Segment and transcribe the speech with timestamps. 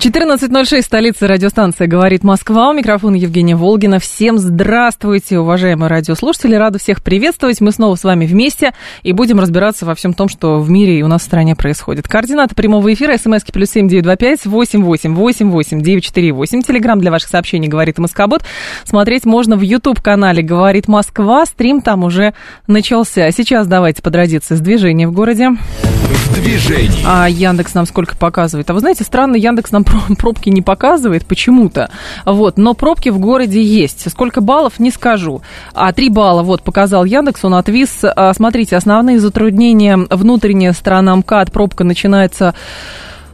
[0.00, 2.70] 14.06, столица радиостанции «Говорит Москва».
[2.70, 3.98] У микрофона Евгения Волгина.
[3.98, 6.54] Всем здравствуйте, уважаемые радиослушатели.
[6.54, 7.60] Рада всех приветствовать.
[7.60, 11.02] Мы снова с вами вместе и будем разбираться во всем том, что в мире и
[11.02, 12.08] у нас в стране происходит.
[12.08, 13.18] Координаты прямого эфира.
[13.18, 16.62] СМСки плюс семь девять два пять восемь восемь восемь восемь девять четыре восемь.
[16.62, 18.42] Телеграмм для ваших сообщений «Говорит Москобот».
[18.84, 21.44] Смотреть можно в YouTube-канале «Говорит Москва».
[21.44, 22.32] Стрим там уже
[22.66, 23.30] начался.
[23.32, 25.50] Сейчас давайте по традиции с движения в городе.
[25.50, 27.04] В движении.
[27.04, 28.70] А Яндекс нам сколько показывает?
[28.70, 29.84] А вы знаете, странно, Яндекс нам
[30.18, 31.90] пробки не показывает почему-то.
[32.24, 34.10] Вот, но пробки в городе есть.
[34.10, 35.42] Сколько баллов, не скажу.
[35.74, 38.00] А 3 балла, вот, показал Яндекс, он отвис.
[38.02, 39.96] А, смотрите, основные затруднения.
[40.10, 42.54] Внутренняя сторона МКАД, пробка начинается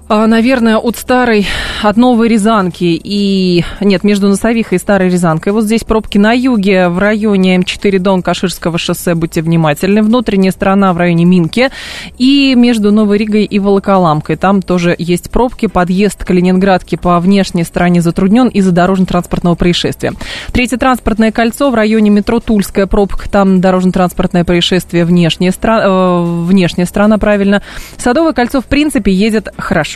[0.08, 1.48] наверное, от старой,
[1.82, 3.64] от новой Рязанки и...
[3.80, 5.52] Нет, между Носовихой и старой Рязанкой.
[5.52, 10.02] Вот здесь пробки на юге, в районе М4 Дон Каширского шоссе, будьте внимательны.
[10.02, 11.70] Внутренняя сторона в районе Минки.
[12.18, 14.36] И между Новой Ригой и Волоколамкой.
[14.36, 15.66] Там тоже есть пробки.
[15.66, 20.12] Подъезд к Калининградке по внешней стороне затруднен из-за дорожно-транспортного происшествия.
[20.52, 23.28] Третье транспортное кольцо в районе метро Тульская пробка.
[23.28, 25.82] Там дорожно-транспортное происшествие, внешняя, стра...
[25.82, 27.60] э, внешняя сторона, правильно.
[27.96, 29.95] Садовое кольцо, в принципе, едет хорошо.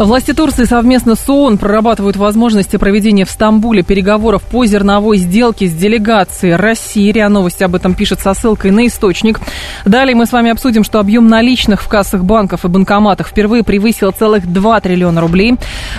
[0.00, 5.74] Власти Турции совместно с ООН прорабатывают возможности проведения в Стамбуле переговоров по зерновой сделке с
[5.74, 7.12] делегацией России.
[7.12, 9.40] РИА Новости об этом пишет со ссылкой на источник.
[9.84, 14.10] Далее мы с вами обсудим, что объем наличных в кассах банков и банкоматах впервые превысил
[14.10, 15.56] целых 2 триллиона рублей.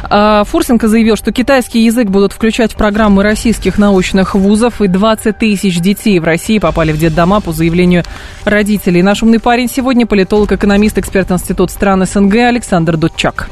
[0.10, 5.38] А, Фурсенко заявил, что китайский язык будут включать в программы российских научных вузов, и 20
[5.38, 8.04] тысяч детей в России попали в детдома по заявлению
[8.46, 9.04] родителей.
[9.04, 13.48] Наш умный парень сегодня политолог, экономист, эксперт Института стран СНГ Александр Дудчак.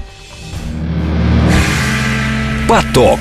[2.69, 3.18] Поток.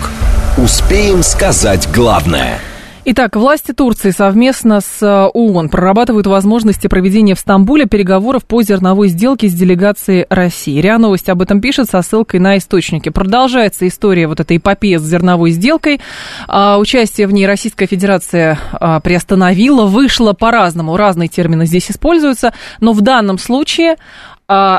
[0.58, 2.58] Успеем сказать главное.
[3.06, 9.08] Итак, власти Турции совместно с э, ООН прорабатывают возможности проведения в Стамбуле переговоров по зерновой
[9.08, 10.78] сделке с делегацией России.
[10.78, 13.08] РИА Новости об этом пишет со ссылкой на источники.
[13.08, 16.02] Продолжается история вот этой эпопеи с зерновой сделкой.
[16.46, 22.92] А, участие в ней Российская Федерация а, приостановила, вышло по-разному, разные термины здесь используются, но
[22.92, 23.96] в данном случае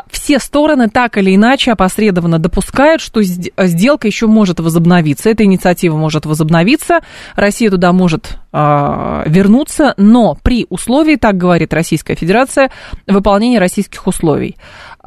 [0.10, 6.26] все стороны так или иначе опосредованно допускают, что сделка еще может возобновиться, эта инициатива может
[6.26, 7.02] возобновиться,
[7.36, 12.72] Россия туда может а, вернуться, но при условии, так говорит Российская Федерация,
[13.06, 14.58] выполнения российских условий.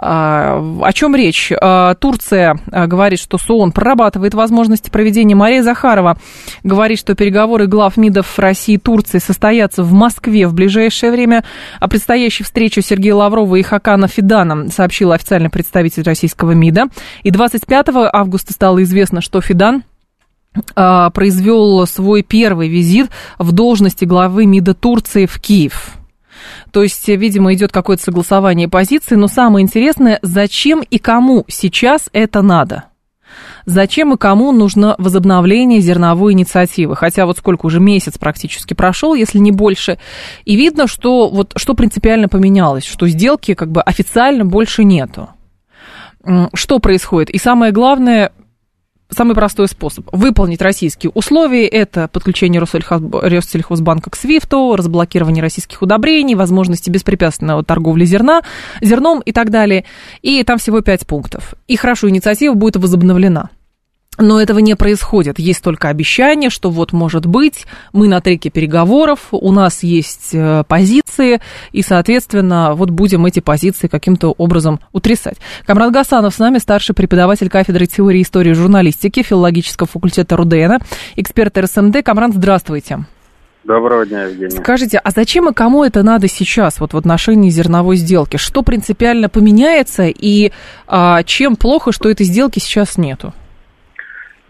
[0.05, 1.53] А, о чем речь?
[1.61, 5.37] А, Турция а, говорит, что СООН прорабатывает возможности проведения.
[5.37, 6.19] Мария Захарова
[6.65, 11.45] говорит, что переговоры глав МИДов России и Турции состоятся в Москве в ближайшее время.
[11.79, 16.87] О предстоящей встрече Сергея Лаврова и Хакана Фидана сообщил официальный представитель российского МИДа.
[17.23, 19.85] И 25 августа стало известно, что Фидан
[20.75, 23.09] произвел свой первый визит
[23.39, 26.02] в должности главы МИДа Турции в Киев.
[26.72, 32.43] То есть, видимо, идет какое-то согласование позиций, но самое интересное, зачем и кому сейчас это
[32.43, 32.84] надо?
[33.65, 36.97] Зачем и кому нужно возобновление зерновой инициативы?
[36.97, 39.99] Хотя вот сколько уже месяц практически прошел, если не больше.
[40.44, 45.28] И видно, что вот что принципиально поменялось, что сделки как бы официально больше нету.
[46.55, 47.31] Что происходит?
[47.31, 48.32] И самое главное,
[49.12, 56.91] самый простой способ выполнить российские условия– это подключение Россельхозбанка к СВИФТу, разблокирование российских удобрений, возможности
[56.91, 58.43] беспрепятственного торговли зерна,
[58.81, 59.84] зерном и так далее.
[60.23, 61.55] И там всего пять пунктов.
[61.69, 63.50] И хорошо, инициатива будет возобновлена.
[64.19, 65.39] Но этого не происходит.
[65.39, 67.65] Есть только обещание, что вот может быть,
[67.95, 71.41] мы на треке переговоров, у нас есть э, позиции,
[71.73, 75.39] и, соответственно, вот будем эти позиции каким-то образом утрясать.
[75.67, 80.82] Камрад Гасанов с нами, старший преподаватель кафедры теории и истории журналистики филологического факультета РУДН,
[81.17, 82.03] эксперт РСМД.
[82.05, 83.06] Камрад, здравствуйте.
[83.64, 84.50] Доброго дня, Евгений.
[84.50, 88.37] Скажите, а зачем и кому это надо сейчас, вот в отношении зерновой сделки?
[88.37, 90.53] Что принципиально поменяется и
[90.87, 93.32] а, чем плохо, что этой сделки сейчас нету?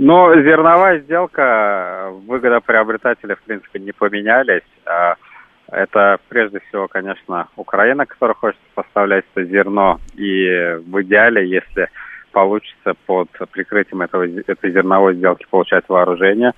[0.04, 4.66] Но зерновая сделка, выгодоприобретатели, в принципе, не поменялись.
[4.84, 5.14] А
[5.70, 10.00] это прежде всего, конечно, Украина, которая хочет поставлять это зерно.
[10.16, 11.88] И в идеале, если
[12.32, 16.50] получится под прикрытием этого, этой зерновой сделки получать вооружение.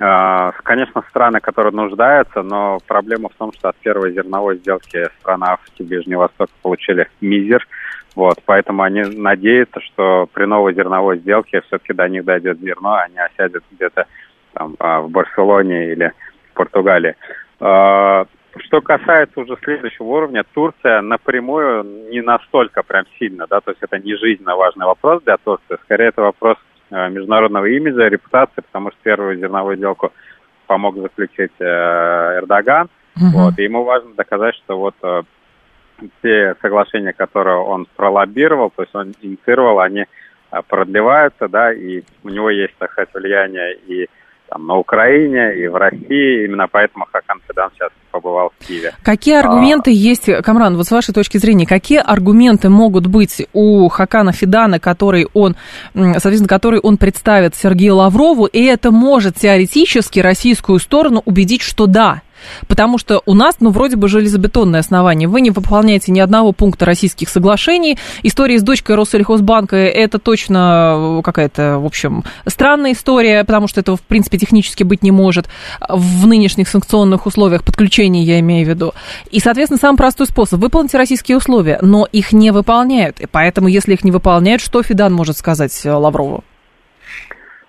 [0.00, 5.44] А, конечно, страны, которые нуждаются, но проблема в том, что от первой зерновой сделки страны
[5.48, 7.68] Африки, Ближнего Востока получили мизер.
[8.16, 13.08] Вот, поэтому они надеются, что при новой зерновой сделке все-таки до них дойдет зерно, а
[13.08, 14.06] не осядет где-то
[14.54, 16.12] там а, в Барселоне или
[16.50, 17.14] в Португалии.
[17.60, 18.24] А,
[18.56, 23.98] что касается уже следующего уровня, Турция напрямую не настолько прям сильно, да, то есть это
[23.98, 26.56] не жизненно важный вопрос для Турции, скорее это вопрос
[26.90, 30.10] а, международного имиджа, репутации, потому что первую зерновую сделку
[30.66, 31.64] помог заключить э,
[32.38, 33.26] Эрдоган, угу.
[33.38, 35.22] вот, и ему важно доказать, что вот э,
[36.22, 40.04] те соглашения, которые он пролоббировал, то есть он инициировал, они
[40.50, 44.08] а, продлеваются, да, и у него есть, так сказать, влияние и
[44.48, 46.44] там, на Украине, и в России.
[46.44, 48.92] Именно поэтому Хакан Федан сейчас побывал в Киеве.
[49.02, 49.94] Какие а, аргументы а...
[49.94, 55.26] есть, Камран, вот с вашей точки зрения, какие аргументы могут быть у Хакана Федана, который
[55.34, 55.56] он,
[55.94, 62.22] соответственно, который он представит Сергею Лаврову, и это может теоретически российскую сторону убедить, что да,
[62.68, 65.28] Потому что у нас, ну, вроде бы железобетонное основание.
[65.28, 67.98] Вы не выполняете ни одного пункта российских соглашений.
[68.22, 74.02] История с дочкой Россельхозбанка– это точно какая-то, в общем, странная история, потому что этого, в
[74.02, 75.48] принципе, технически быть не может
[75.88, 78.92] в нынешних санкционных условиях подключения, я имею в виду.
[79.30, 83.20] И, соответственно, самый простой способ– выполните российские условия, но их не выполняют.
[83.20, 86.44] И поэтому, если их не выполняют, что Фидан может сказать Лаврову?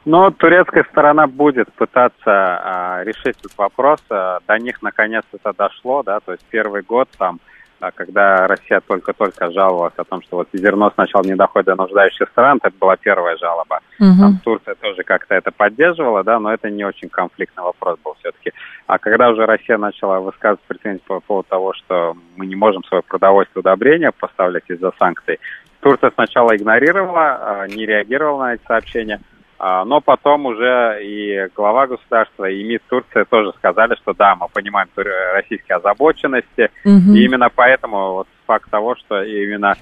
[0.08, 4.00] Но турецкая сторона будет пытаться а, решить этот вопрос.
[4.10, 7.42] А, до них наконец это дошло, да, то есть первый год там,
[7.82, 12.26] а, когда Россия только-только жаловалась о том, что вот зерно сначала не доходит до нуждающихся
[12.32, 13.82] стран, это была первая жалоба.
[14.00, 14.18] Угу.
[14.18, 18.54] Там Турция тоже как-то это поддерживала, да, но это не очень конфликтный вопрос был все-таки.
[18.86, 23.04] А когда уже Россия начала высказывать претензии по поводу того, что мы не можем свое
[23.04, 25.38] продовольствие удобрения поставлять из-за санкций,
[25.82, 29.20] Турция сначала игнорировала, а, не реагировала на эти сообщения,
[29.60, 34.88] но потом уже и глава государства, и МИД Турции тоже сказали, что да, мы понимаем
[35.34, 36.70] российские озабоченности.
[36.86, 37.16] Угу.
[37.16, 39.76] И именно поэтому вот факт того, что именно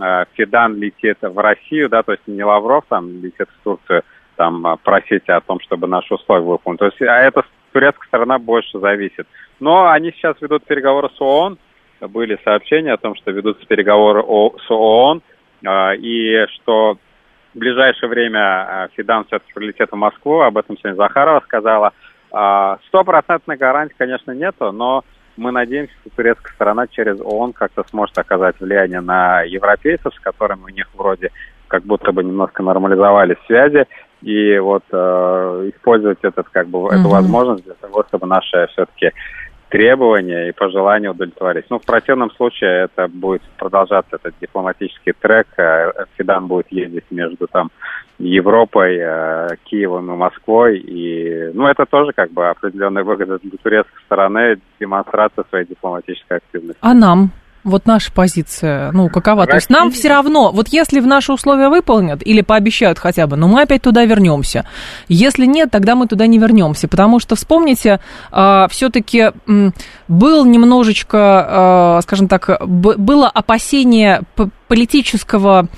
[0.00, 4.02] э, Фидан летит в Россию, да, то есть не Лавров там летит в Турцию,
[4.36, 6.80] там а, просить о том, чтобы наши условия выполнить.
[6.80, 7.42] То есть, а это
[7.72, 9.26] турецкая сторона больше зависит.
[9.60, 11.58] Но они сейчас ведут переговоры с ООН.
[12.00, 15.22] Были сообщения о том, что ведутся переговоры с ООН,
[15.98, 16.98] и что
[17.54, 21.92] в ближайшее время а, Фидан все-таки прилетит в Москву, об этом сегодня Захарова сказала.
[22.30, 25.04] А, стопроцентной гарантии, конечно, нету, но
[25.36, 30.62] мы надеемся, что турецкая сторона через ООН как-то сможет оказать влияние на европейцев, с которыми
[30.64, 31.30] у них вроде
[31.68, 33.86] как будто бы немножко нормализовались связи,
[34.20, 37.00] и вот э, использовать этот, как бы, mm-hmm.
[37.00, 39.10] эту возможность для того, чтобы наши все-таки
[39.72, 41.64] требования и пожелания удовлетворить.
[41.70, 45.46] Ну, в противном случае это будет продолжаться этот дипломатический трек.
[45.56, 47.70] Э, Фидан будет ездить между там
[48.18, 50.78] Европой, э, Киевом и Москвой.
[50.78, 56.78] И, ну, это тоже как бы определенная выгода для турецкой стороны, демонстрация своей дипломатической активности.
[56.82, 57.30] А нам?
[57.64, 59.46] Вот наша позиция, ну, какова?
[59.46, 59.50] Россия...
[59.50, 63.36] То есть нам все равно, вот если в наши условия выполнят или пообещают хотя бы,
[63.36, 64.66] ну, мы опять туда вернемся.
[65.08, 68.00] Если нет, тогда мы туда не вернемся, потому что, вспомните,
[68.32, 69.30] а, все-таки
[70.08, 74.22] был немножечко, э, скажем так, было опасение
[74.68, 75.68] политического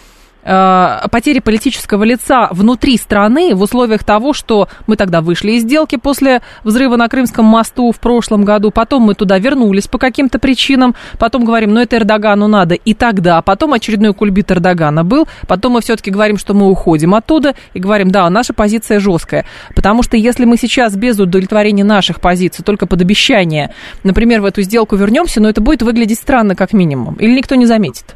[0.45, 6.43] потери политического лица внутри страны в условиях того, что мы тогда вышли из сделки после
[6.63, 11.45] взрыва на Крымском мосту в прошлом году, потом мы туда вернулись по каким-то причинам, потом
[11.45, 16.11] говорим, ну это Эрдогану надо, и тогда, потом очередной кульбит Эрдогана был, потом мы все-таки
[16.11, 20.57] говорим, что мы уходим оттуда, и говорим, да, наша позиция жесткая, потому что если мы
[20.57, 23.73] сейчас без удовлетворения наших позиций, только под обещание,
[24.03, 27.55] например, в эту сделку вернемся, но ну, это будет выглядеть странно как минимум, или никто
[27.55, 28.15] не заметит.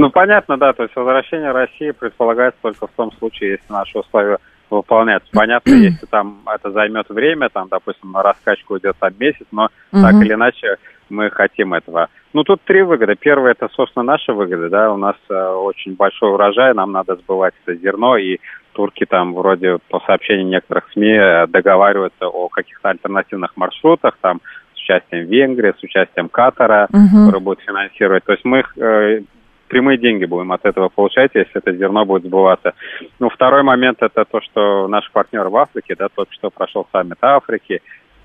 [0.00, 4.38] Ну, понятно, да, то есть возвращение России предполагается только в том случае, если наши условия
[4.70, 5.30] выполняются.
[5.32, 10.02] Понятно, если там это займет время, там, допустим, на раскачку идет там месяц, но угу.
[10.02, 10.76] так или иначе
[11.08, 12.08] мы хотим этого.
[12.32, 13.16] Ну, тут три выгоды.
[13.16, 17.54] Первое, это, собственно, наши выгоды, да, у нас э, очень большой урожай, нам надо сбывать
[17.64, 18.38] это зерно, и
[18.72, 24.40] турки там вроде по сообщениям некоторых СМИ э, договариваются о каких-то альтернативных маршрутах, там,
[24.74, 27.26] с участием Венгрии, с участием Катара, угу.
[27.26, 28.24] который будет финансировать.
[28.24, 29.22] То есть мы э,
[29.70, 32.74] прямые деньги будем от этого получать, если это зерно будет сбываться.
[33.18, 37.18] Ну, второй момент это то, что наш партнер в Африке, да, только что прошел саммит
[37.22, 37.80] Африки,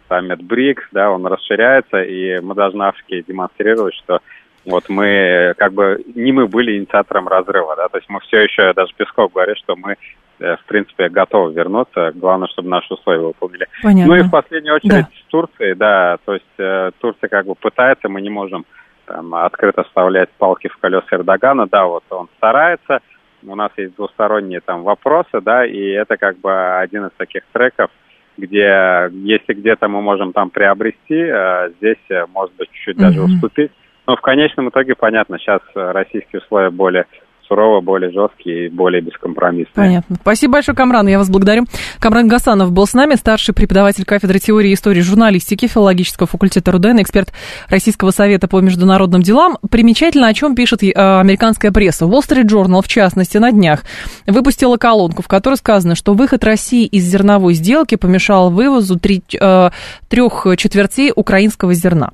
[0.10, 4.20] саммит БРИКС, да, он расширяется, и мы должны Африке демонстрировать, что
[4.66, 8.74] вот мы, как бы, не мы были инициатором разрыва, да, то есть мы все еще,
[8.74, 9.96] даже Песков говорит, что мы,
[10.40, 13.68] э, в принципе, готовы вернуться, главное, чтобы наши условия выполнили.
[13.84, 14.16] Понятно.
[14.16, 15.10] Ну и в последнюю очередь да.
[15.24, 18.66] с Турцией, да, то есть э, Турция как бы пытается, мы не можем
[19.06, 21.68] там, открыто вставлять палки в колеса Эрдогана.
[21.68, 23.00] Да, вот он старается,
[23.44, 27.90] у нас есть двусторонние там вопросы, да, и это как бы один из таких треков,
[28.38, 33.02] где если где-то мы можем там приобрести, а здесь, э, может быть, чуть-чуть mm-hmm.
[33.02, 33.72] даже уступить.
[34.08, 37.06] Но в конечном итоге, понятно, сейчас российские условия более
[37.48, 39.74] сурово, более жесткий и более бескомпромиссный.
[39.74, 40.16] Понятно.
[40.22, 41.66] Спасибо большое, Камран, я вас благодарю.
[42.00, 47.02] Камран Гасанов был с нами, старший преподаватель кафедры теории и истории журналистики филологического факультета РУДН,
[47.02, 47.34] эксперт
[47.70, 49.58] Российского совета по международным делам.
[49.70, 52.06] Примечательно, о чем пишет э, американская пресса.
[52.06, 53.84] Wall Street Journal, в частности, на днях
[54.28, 59.70] выпустила колонку, в которой сказано, что выход России из зерновой сделки помешал вывозу э,
[60.10, 62.12] трех четвертей украинского зерна.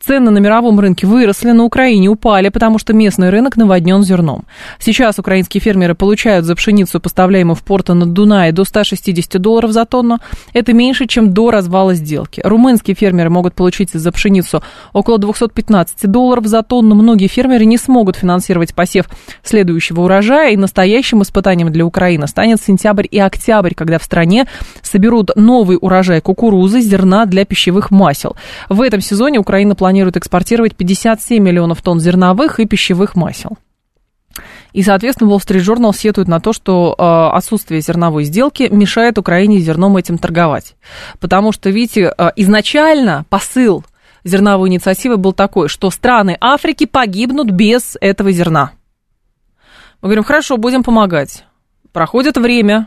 [0.00, 4.44] Цены на мировом рынке выросли, на Украине упали, потому что местный рынок наводнен зерном.
[4.78, 9.84] Сейчас украинские фермеры получают за пшеницу, поставляемую в порты на Дунае, до 160 долларов за
[9.84, 10.18] тонну.
[10.52, 12.40] Это меньше, чем до развала сделки.
[12.44, 16.94] Румынские фермеры могут получить за пшеницу около 215 долларов за тонну.
[16.94, 19.06] Многие фермеры не смогут финансировать посев
[19.42, 24.46] следующего урожая, и настоящим испытанием для Украины станет сентябрь и октябрь, когда в стране
[24.82, 28.36] соберут новый урожай кукурузы, зерна для пищевых масел.
[28.68, 33.58] В этом сезоне Украина Украина планирует экспортировать 57 миллионов тонн зерновых и пищевых масел.
[34.72, 39.58] И, соответственно, Wall Street Journal сетует на то, что э, отсутствие зерновой сделки мешает Украине
[39.58, 40.76] зерном этим торговать.
[41.18, 43.84] Потому что, видите, э, изначально посыл
[44.22, 48.70] зерновой инициативы был такой, что страны Африки погибнут без этого зерна.
[50.02, 51.46] Мы говорим, хорошо, будем помогать.
[51.92, 52.86] Проходит время,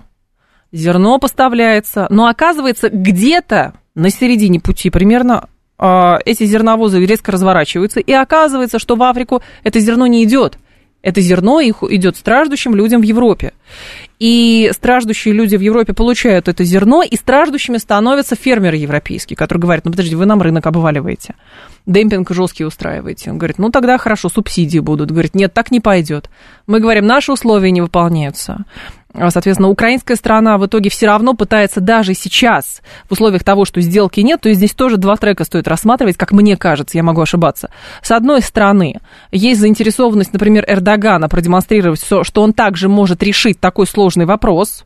[0.71, 5.49] зерно поставляется, но оказывается, где-то на середине пути примерно
[5.81, 10.57] эти зерновозы резко разворачиваются, и оказывается, что в Африку это зерно не идет.
[11.01, 13.53] Это зерно их идет страждущим людям в Европе.
[14.19, 19.85] И страждущие люди в Европе получают это зерно, и страждущими становятся фермеры европейские, которые говорят,
[19.85, 21.33] ну подождите, вы нам рынок обваливаете,
[21.87, 23.31] демпинг жесткий устраиваете.
[23.31, 25.09] Он говорит, ну тогда хорошо, субсидии будут.
[25.09, 26.29] Говорит, нет, так не пойдет.
[26.67, 28.65] Мы говорим, наши условия не выполняются.
[29.13, 33.81] А, соответственно, украинская сторона в итоге все равно пытается даже сейчас, в условиях того, что
[33.81, 37.21] сделки нет, то есть здесь тоже два трека стоит рассматривать, как мне кажется, я могу
[37.21, 37.69] ошибаться.
[38.01, 38.99] С одной стороны,
[39.31, 44.85] есть заинтересованность, например, Эрдогана продемонстрировать, что он также может решить такой сложный вопрос,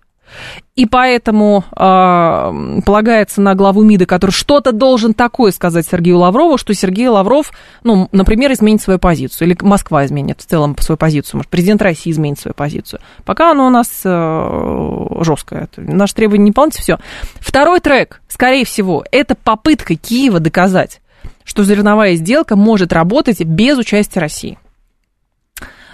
[0.76, 6.74] и поэтому э, полагается на главу МИДа, который что-то должен такое сказать Сергею Лаврову, что
[6.74, 7.52] Сергей Лавров,
[7.84, 12.12] ну, например, изменит свою позицию, или Москва изменит в целом свою позицию, может, президент России
[12.12, 13.00] изменит свою позицию.
[13.24, 15.70] Пока оно у нас э, жесткое.
[15.78, 17.00] Наши требования не выполняются, все.
[17.36, 21.02] Второй трек, скорее всего, это попытка Киева доказать,
[21.46, 24.58] что зерновая сделка может работать без участия России.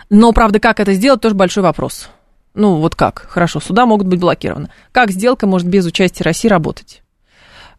[0.10, 2.10] Но, правда, как это сделать, тоже большой вопрос.
[2.54, 3.28] Ну, вот как?
[3.30, 4.70] Хорошо, суда могут быть блокированы.
[4.92, 7.02] Как сделка может без участия России работать?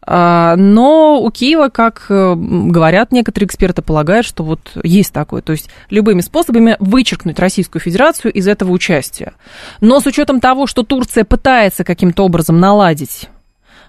[0.05, 5.41] А, но у Киева, как э, говорят некоторые эксперты, полагают, что вот есть такое.
[5.41, 9.33] То есть любыми способами вычеркнуть Российскую Федерацию из этого участия.
[9.79, 13.29] Но с учетом того, что Турция пытается каким-то образом наладить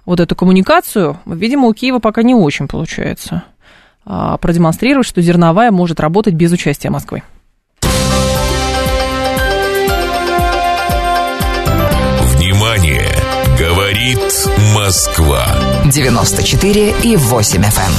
[0.05, 3.43] вот эту коммуникацию, видимо, у Киева пока не очень получается
[4.05, 7.23] а, продемонстрировать, что зерновая может работать без участия Москвы.
[14.05, 15.47] Говорит Москва.
[15.91, 17.93] 94 и 8 FM.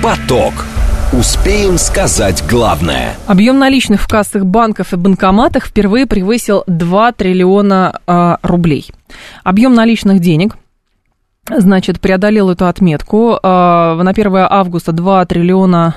[0.00, 0.02] Эм.
[0.02, 0.52] Поток.
[1.12, 3.14] Успеем сказать главное.
[3.28, 8.90] Объем наличных в кассах банков и банкоматах впервые превысил 2 триллиона э, рублей.
[9.44, 10.56] Объем наличных денег
[11.48, 13.38] значит, преодолел эту отметку.
[13.40, 15.94] Э, на 1 августа 2 триллиона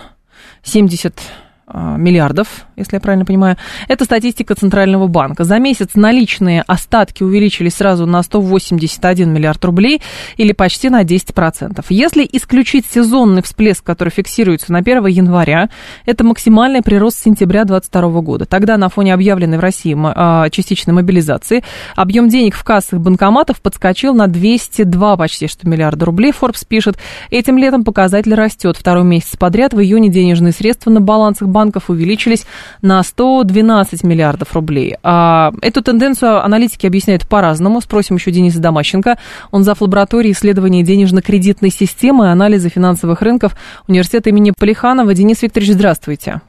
[0.61, 1.19] 70
[1.65, 3.57] а, миллиардов, если я правильно понимаю.
[3.87, 5.43] Это статистика Центрального банка.
[5.43, 10.01] За месяц наличные остатки увеличились сразу на 181 миллиард рублей
[10.37, 11.83] или почти на 10%.
[11.89, 15.69] Если исключить сезонный всплеск, который фиксируется на 1 января,
[16.05, 18.45] это максимальный прирост с сентября 2022 года.
[18.45, 21.63] Тогда на фоне объявленной в России а, частичной мобилизации
[21.95, 26.31] объем денег в кассах банкоматов подскочил на 202 почти что миллиарда рублей.
[26.39, 26.97] Forbes пишет,
[27.31, 28.77] этим летом показатель растет.
[28.77, 32.45] Второй месяц подряд в июне денежные средства на балансах банков увеличились
[32.81, 34.95] на 112 миллиардов рублей.
[35.03, 37.81] А эту тенденцию аналитики объясняют по-разному.
[37.81, 39.17] Спросим еще Дениса Домащенко.
[39.51, 39.81] Он зав.
[39.81, 43.55] лаборатории исследования денежно-кредитной системы и анализа финансовых рынков
[43.87, 45.13] университета имени Полиханова.
[45.13, 46.41] Денис Викторович, здравствуйте.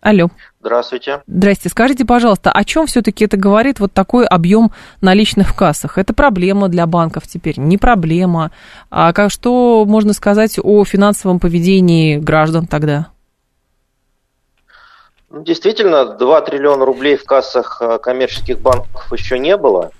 [0.00, 0.28] Алло.
[0.60, 1.22] Здравствуйте.
[1.26, 1.68] Здрасте.
[1.68, 5.98] Скажите, пожалуйста, о чем все-таки это говорит вот такой объем наличных в кассах?
[5.98, 7.58] Это проблема для банков теперь?
[7.58, 8.52] Не проблема.
[8.90, 13.08] А как, что можно сказать о финансовом поведении граждан тогда?
[15.30, 19.90] Ну, действительно, 2 триллиона рублей в кассах э, коммерческих банков еще не было.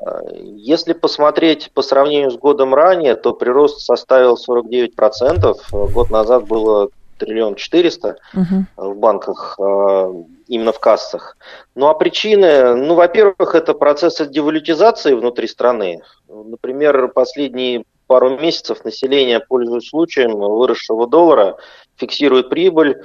[0.00, 5.56] Э, если посмотреть по сравнению с годом ранее, то прирост составил 49%.
[5.92, 6.88] Год назад было
[7.18, 8.90] триллион четыреста угу.
[8.90, 10.12] в банках, э,
[10.48, 11.36] именно в кассах.
[11.76, 16.02] Ну а причины, ну, во-первых, это процессы девалютизации внутри страны.
[16.28, 21.56] Например, последние пару месяцев население, пользуясь случаем выросшего доллара,
[21.96, 23.02] фиксирует прибыль,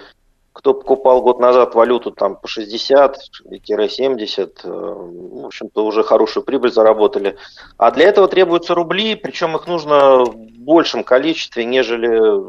[0.60, 7.38] кто покупал год назад валюту там по 60-70, э, в общем-то, уже хорошую прибыль заработали.
[7.78, 12.44] А для этого требуются рубли, причем их нужно в большем количестве, нежели,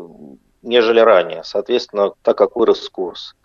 [0.63, 1.45] нежели ранее.
[1.45, 3.37] Соответственно, так как вырос курс.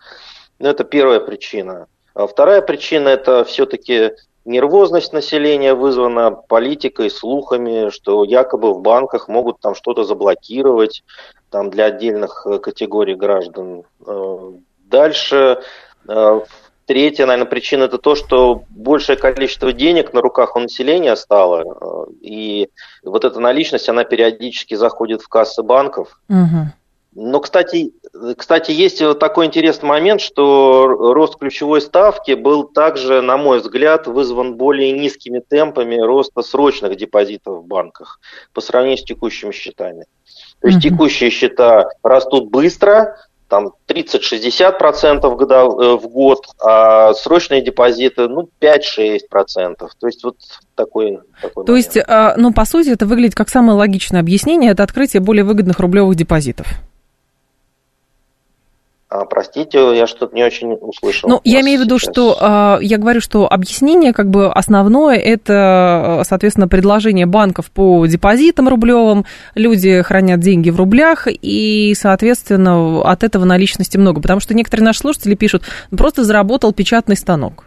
[0.58, 1.86] Ну, это первая причина.
[2.14, 9.60] А вторая причина– это все-таки нервозность населения вызвана политикой, слухами, что якобы в банках могут
[9.60, 11.04] там что-то заблокировать
[11.50, 13.84] там, для отдельных э, категорий граждан.
[14.06, 14.52] Э,
[14.84, 15.60] дальше
[16.08, 16.40] э,
[16.86, 22.68] Третья, наверное, причина это то, что большее количество денег на руках у населения стало, и
[23.02, 26.20] вот эта наличность, она периодически заходит в кассы банков.
[26.28, 26.70] Угу.
[27.18, 27.92] Но, кстати,
[28.36, 34.06] кстати, есть вот такой интересный момент, что рост ключевой ставки был также, на мой взгляд,
[34.06, 38.20] вызван более низкими темпами роста срочных депозитов в банках
[38.52, 40.04] по сравнению с текущими счетами.
[40.60, 40.90] То есть mm-hmm.
[40.90, 43.16] текущие счета растут быстро,
[43.48, 49.20] там 30-60% э, в год, а срочные депозиты, ну, 5-6%.
[49.76, 50.36] То есть вот
[50.74, 51.94] такой, такой То момент.
[51.94, 55.78] есть, а, ну, по сути, это выглядит как самое логичное объяснение, это открытие более выгодных
[55.78, 56.66] рублевых депозитов.
[59.08, 61.28] А, простите, я что-то не очень услышал.
[61.30, 62.12] Ну, я имею в виду, сейчас.
[62.12, 68.68] что а, я говорю, что объяснение как бы основное это, соответственно, предложение банков по депозитам
[68.68, 69.24] рублевым.
[69.54, 74.20] Люди хранят деньги в рублях, и, соответственно, от этого наличности много.
[74.20, 75.62] Потому что некоторые наши слушатели пишут,
[75.96, 77.65] просто заработал печатный станок.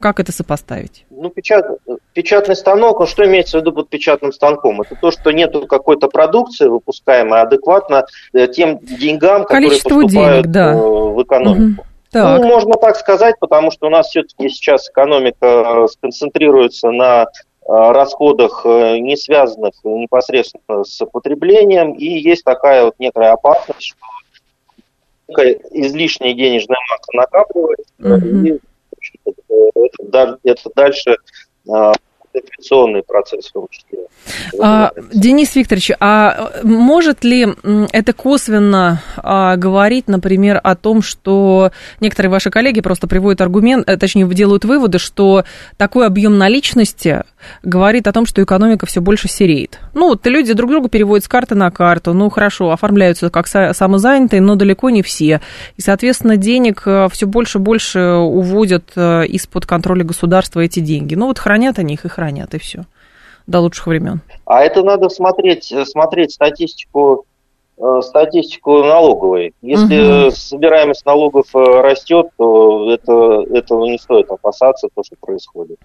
[0.00, 1.06] Как это сопоставить?
[1.10, 1.66] Ну, печат,
[2.12, 4.80] печатный станок, ну что имеется в виду под печатным станком?
[4.80, 10.54] Это то, что нет какой-то продукции, выпускаемой адекватно э, тем деньгам, Количество которые поступают денег,
[10.54, 10.72] да.
[10.72, 11.80] Э, в экономику.
[11.80, 11.88] Угу.
[12.12, 12.40] Так.
[12.40, 17.26] Ну, можно так сказать, потому что у нас все-таки сейчас экономика сконцентрируется на э,
[17.66, 23.94] расходах, не связанных непосредственно с потреблением, и есть такая вот некая опасность,
[25.30, 28.46] что излишняя денежная масса накапливается, угу.
[28.46, 28.58] и
[29.24, 31.16] это, это дальше
[32.38, 34.06] инфляционный процесс в том числе.
[34.60, 37.46] А, Денис Викторович, а может ли
[37.92, 43.96] это косвенно а, говорить, например, о том, что некоторые ваши коллеги просто приводят аргумент, э,
[43.96, 45.44] точнее, делают выводы, что
[45.76, 47.24] такой объем наличности
[47.62, 49.80] говорит о том, что экономика все больше сереет?
[49.94, 54.40] Ну, вот люди друг друга переводят с карты на карту, ну, хорошо, оформляются как самозанятые,
[54.40, 55.40] но далеко не все.
[55.76, 61.14] И, соответственно, денег э, все больше и больше уводят э, из-под контроля государства эти деньги.
[61.14, 62.84] Ну, вот хранят они их и хранят, и все
[63.46, 64.20] до лучших времен?
[64.44, 67.24] А это надо смотреть, смотреть статистику
[67.78, 69.54] э, статистику налоговой.
[69.62, 70.30] Если угу.
[70.30, 75.78] собираемость налогов э, растет, то это, этого не стоит опасаться, то, что происходит.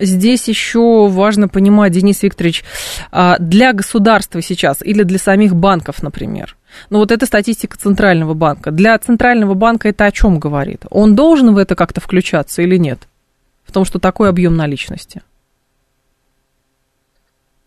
[0.00, 2.64] Здесь еще важно понимать, Денис Викторович,
[3.12, 6.56] а, для государства сейчас или для самих банков, например,
[6.90, 8.72] ну вот это статистика Центрального банка.
[8.72, 10.84] Для Центрального банка это о чем говорит?
[10.90, 13.00] Он должен в это как-то включаться или нет?
[13.70, 15.22] В том, что такой объем наличности?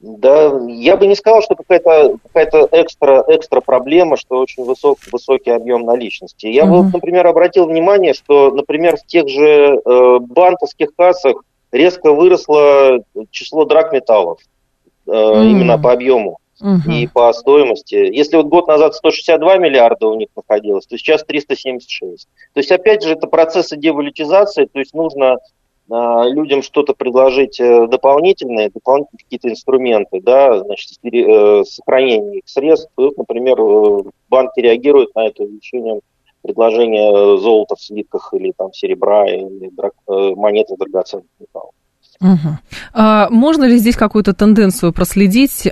[0.02, 5.52] Да, я бы не сказал, что какая-то какая экстра, экстра проблема, что очень высок, высокий
[5.52, 6.48] объем наличности.
[6.48, 6.82] Я mm-hmm.
[6.82, 11.38] бы, например, обратил внимание, что, например, в тех же э, банковских кассах
[11.72, 13.00] резко выросло
[13.32, 14.40] число драгметаллов
[15.08, 15.52] э, mm-hmm.
[15.52, 16.92] именно по объему mm-hmm.
[16.92, 17.96] и по стоимости.
[17.96, 22.28] Если вот год назад 162 миллиарда у них находилось, то сейчас 376.
[22.54, 25.38] То есть, опять же, это процессы девалютизации, то есть нужно
[25.90, 32.90] людям что-то предложить э, дополнительное, дополнительные какие-то инструменты, да, значит, э, сохранение их средств.
[32.96, 36.00] Вот, например, э, банки реагируют на это увеличением
[36.42, 39.72] предложения золота в слитках или там серебра или
[40.36, 41.74] монеты драгоценных металлов.
[42.20, 42.58] Угу.
[42.94, 45.72] А можно ли здесь какую-то тенденцию проследить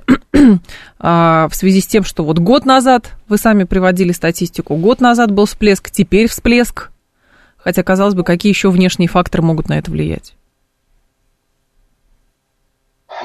[0.99, 5.31] а, в связи с тем, что вот год назад, вы сами приводили статистику, год назад
[5.31, 6.91] был всплеск, теперь всплеск,
[7.63, 10.33] Хотя, казалось бы, какие еще внешние факторы могут на это влиять?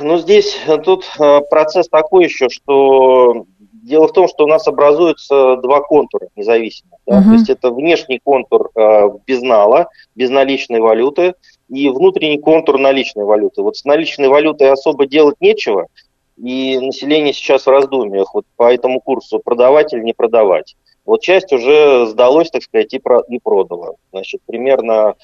[0.00, 3.46] Ну, здесь э, тут э, процесс такой еще, что
[3.86, 6.98] дело в том, что у нас образуются два контура независимых.
[7.06, 7.18] Да?
[7.18, 7.24] Угу.
[7.24, 11.34] То есть это внешний контур э, безнала, безналичной валюты,
[11.68, 13.62] и внутренний контур наличной валюты.
[13.62, 15.86] Вот с наличной валютой особо делать нечего,
[16.36, 20.76] и население сейчас в раздумьях вот по этому курсу продавать или не продавать.
[21.06, 23.94] Вот часть уже сдалось, так сказать, и, про, и продала.
[24.10, 25.14] Значит, примерно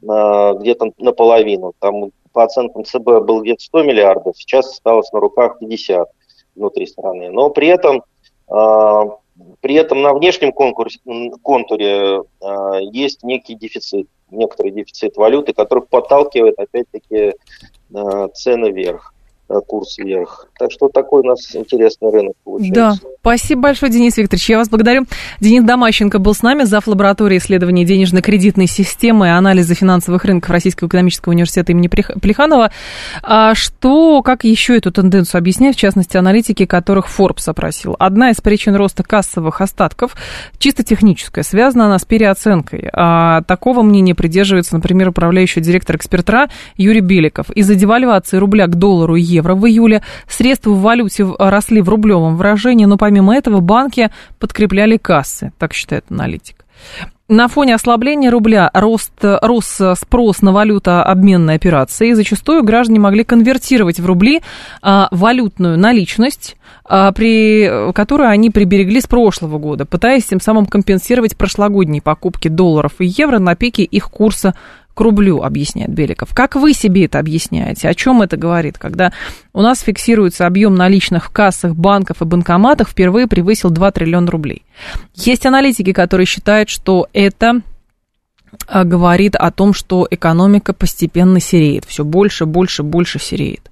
[0.00, 1.72] на, где-то наполовину.
[1.80, 6.08] Там по оценкам ЦБ был где-то 100 миллиардов, сейчас осталось на руках 50
[6.54, 7.30] внутри страны.
[7.30, 8.02] Но при этом,
[8.48, 9.02] э,
[9.60, 10.98] при этом на внешнем конкурсе,
[11.42, 17.34] контуре э, есть некий дефицит, некоторый дефицит валюты, который подталкивает опять-таки
[17.94, 19.14] э, цены вверх.
[19.72, 20.48] Курс вверх.
[20.58, 22.74] Так что такой у нас интересный рынок получается.
[22.74, 24.50] Да, спасибо большое, Денис Викторович.
[24.50, 25.06] Я вас благодарю.
[25.40, 26.86] Денис Домащенко был с нами, зав.
[26.86, 32.70] лаборатории исследований денежно-кредитной системы и анализа финансовых рынков Российского экономического университета имени Плеханова.
[33.22, 37.96] А что, как еще эту тенденцию объяснять, в частности, аналитики, которых Forbes опросил?
[37.98, 40.16] Одна из причин роста кассовых остатков,
[40.58, 42.90] чисто техническая, связана она с переоценкой.
[42.92, 47.50] А такого мнения придерживается, например, управляющий директор экспертра Юрий Беликов.
[47.52, 52.36] Из-за девальвации рубля к доллару и евро в июле средства в валюте росли в рублевом
[52.36, 56.64] выражении, но помимо этого банки подкрепляли кассы, так считает аналитик.
[57.28, 62.12] На фоне ослабления рубля рост, рос спрос на валютообменные операции.
[62.12, 64.42] Зачастую граждане могли конвертировать в рубли
[64.82, 71.38] а, валютную наличность, а, при, которую они приберегли с прошлого года, пытаясь тем самым компенсировать
[71.38, 74.54] прошлогодние покупки долларов и евро на пике их курса
[74.94, 76.34] к рублю, объясняет Беликов.
[76.34, 77.88] Как вы себе это объясняете?
[77.88, 78.78] О чем это говорит?
[78.78, 79.12] Когда
[79.52, 84.62] у нас фиксируется объем наличных в кассах, банков и банкоматах впервые превысил 2 триллиона рублей.
[85.14, 87.62] Есть аналитики, которые считают, что это
[88.66, 93.70] а, говорит о том, что экономика постепенно сереет, все больше, больше, больше сереет.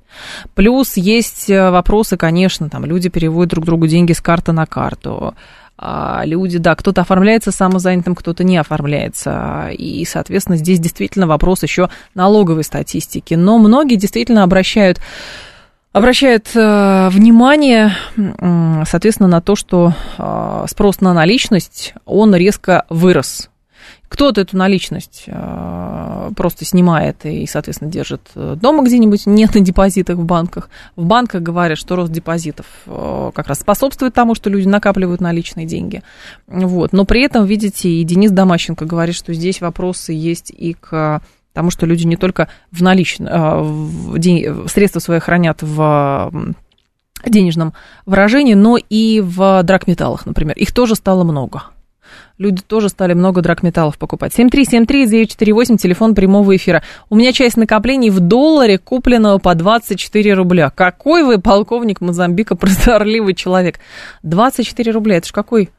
[0.55, 5.35] Плюс есть э, вопросы, конечно, там люди переводят друг другу деньги с карты на карту.
[5.83, 9.71] А, люди, да, кто-то оформляется самозанятым, кто-то не оформляется.
[9.73, 13.33] И, соответственно, здесь действительно вопрос еще налоговой статистики.
[13.33, 15.01] Но многие действительно обращают
[15.93, 23.50] обращает э, внимание, э, соответственно, на то, что э, спрос на наличность, он резко вырос
[24.11, 30.17] кто-то эту наличность э, просто снимает и, соответственно, держит э, дома где-нибудь, нет на депозитах
[30.17, 30.69] в банках.
[30.97, 35.65] В банках говорят, что рост депозитов э, как раз способствует тому, что люди накапливают наличные
[35.65, 36.03] деньги.
[36.49, 36.93] Вот.
[36.93, 41.71] Но при этом, видите, и Денис Домащенко говорит, что здесь вопросы есть и к тому,
[41.71, 46.33] что люди не только в наличные, день, средства свои хранят в
[47.25, 47.75] денежном
[48.07, 50.57] выражении, но и в драгметаллах, например.
[50.57, 51.63] Их тоже стало много
[52.41, 54.37] люди тоже стали много драгметаллов покупать.
[54.37, 56.83] 7373948, телефон прямого эфира.
[57.09, 60.71] У меня часть накоплений в долларе, купленного по 24 рубля.
[60.71, 63.79] Какой вы, полковник Мозамбика, прозорливый человек.
[64.23, 65.71] 24 рубля, это ж какой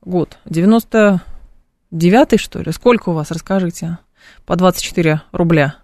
[0.00, 0.38] год?
[0.48, 2.72] 99-й, что ли?
[2.72, 3.98] Сколько у вас, расскажите?
[4.46, 5.76] По 24 рубля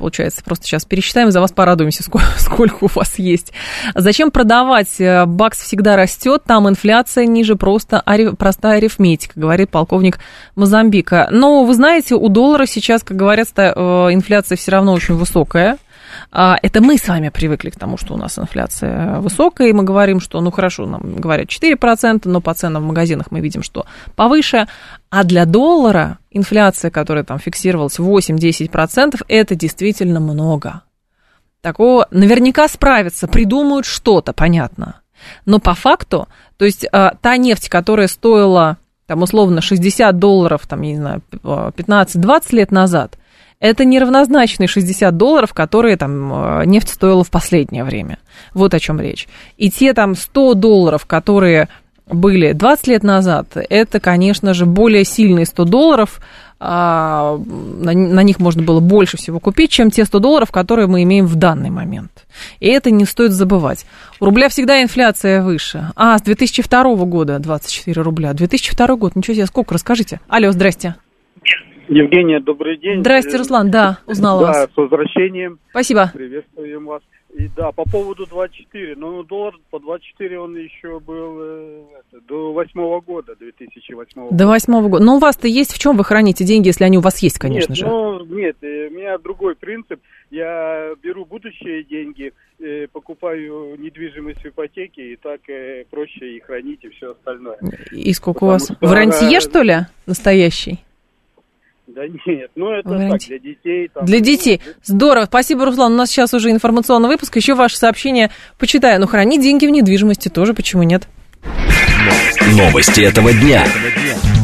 [0.00, 0.42] получается.
[0.42, 3.52] Просто сейчас пересчитаем, за вас порадуемся, сколько, сколько у вас есть.
[3.94, 5.00] Зачем продавать?
[5.00, 10.18] Э, бакс всегда растет, там инфляция ниже, просто ари, простая арифметика, говорит полковник
[10.56, 11.28] Мозамбика.
[11.30, 13.62] Но вы знаете, у доллара сейчас, как говорят, э,
[14.10, 15.78] инфляция все равно очень высокая.
[16.32, 19.82] А, это мы с вами привыкли к тому, что у нас инфляция высокая, и мы
[19.82, 23.86] говорим, что, ну хорошо, нам говорят 4%, но по ценам в магазинах мы видим, что
[24.14, 24.68] повыше.
[25.10, 30.82] А для доллара инфляция, которая там фиксировалась 8-10%, это действительно много.
[31.62, 35.00] Такого наверняка справятся, придумают что-то, понятно.
[35.44, 40.82] Но по факту, то есть а, та нефть, которая стоила там условно 60 долларов, там,
[40.82, 43.18] я не знаю, 15-20 лет назад,
[43.60, 48.18] это неравнозначные 60 долларов, которые там э, нефть стоила в последнее время.
[48.54, 49.28] Вот о чем речь.
[49.58, 51.68] И те там 100 долларов, которые
[52.06, 56.20] были 20 лет назад, это, конечно же, более сильные 100 долларов,
[56.58, 61.02] а, на, на них можно было больше всего купить, чем те 100 долларов, которые мы
[61.04, 62.26] имеем в данный момент.
[62.58, 63.86] И это не стоит забывать.
[64.18, 65.90] У рубля всегда инфляция выше.
[65.96, 68.32] А, с 2002 года 24 рубля.
[68.32, 70.20] 2002 год, ничего себе, сколько, расскажите.
[70.28, 70.96] Алло, здрасте.
[71.90, 73.00] Евгения, добрый день.
[73.00, 74.56] Здрасте, Руслан, да, узнала да, вас.
[74.56, 75.58] Да, с возвращением.
[75.70, 76.10] Спасибо.
[76.14, 77.02] Приветствуем вас.
[77.36, 78.94] И да, по поводу 24.
[78.96, 81.82] Ну, доллар по 24 он еще был э,
[82.28, 84.34] до восьмого года, 2008 года.
[84.34, 85.04] До восьмого года.
[85.04, 87.72] Но у вас-то есть в чем вы храните деньги, если они у вас есть, конечно
[87.72, 87.86] нет, же?
[87.86, 90.00] Ну, нет, э, у меня другой принцип.
[90.30, 96.84] Я беру будущие деньги, э, покупаю недвижимость в ипотеке, и так э, проще и хранить,
[96.84, 97.58] и все остальное.
[97.92, 98.64] И сколько Потому у вас?
[98.64, 98.76] Что...
[98.80, 99.74] В рантье, что ли,
[100.06, 100.80] настоящий?
[101.94, 103.28] Да нет, ну это Варианте.
[103.28, 103.90] так, для детей.
[103.92, 104.60] Там, для ну, детей.
[104.84, 105.24] Здорово.
[105.24, 105.92] Спасибо, Руслан.
[105.92, 107.34] У нас сейчас уже информационный выпуск.
[107.36, 109.00] Еще ваше сообщение почитаю.
[109.00, 111.08] Но хранить деньги в недвижимости тоже, почему нет?
[112.56, 113.66] Новости этого дня.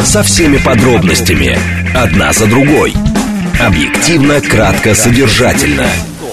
[0.03, 1.57] Со всеми подробностями.
[1.95, 2.95] Одна за другой.
[3.61, 5.87] Объективно, кратко, содержательно.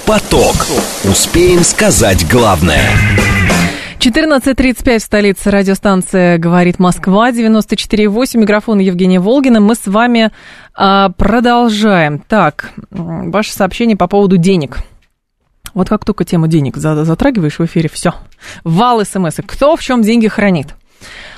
[0.06, 0.68] Поток.
[1.04, 2.84] Успеем сказать главное.
[4.04, 9.62] 14.35 в столице радиостанция «Говорит Москва», 94.8, микрофон Евгения Волгина.
[9.62, 10.32] Мы с вами
[10.74, 12.20] а, продолжаем.
[12.20, 14.80] Так, ваше сообщение по поводу денег.
[15.74, 18.14] Вот как только тему денег затрагиваешь в эфире, все.
[18.66, 19.38] Вал смс.
[19.46, 20.76] Кто в чем деньги хранит?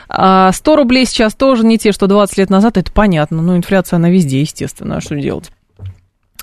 [0.07, 3.43] 100 а, рублей сейчас тоже не те, что 20 лет назад, это понятно.
[3.43, 4.97] Ну, инфляция, она везде, естественно.
[4.97, 5.51] А что делать?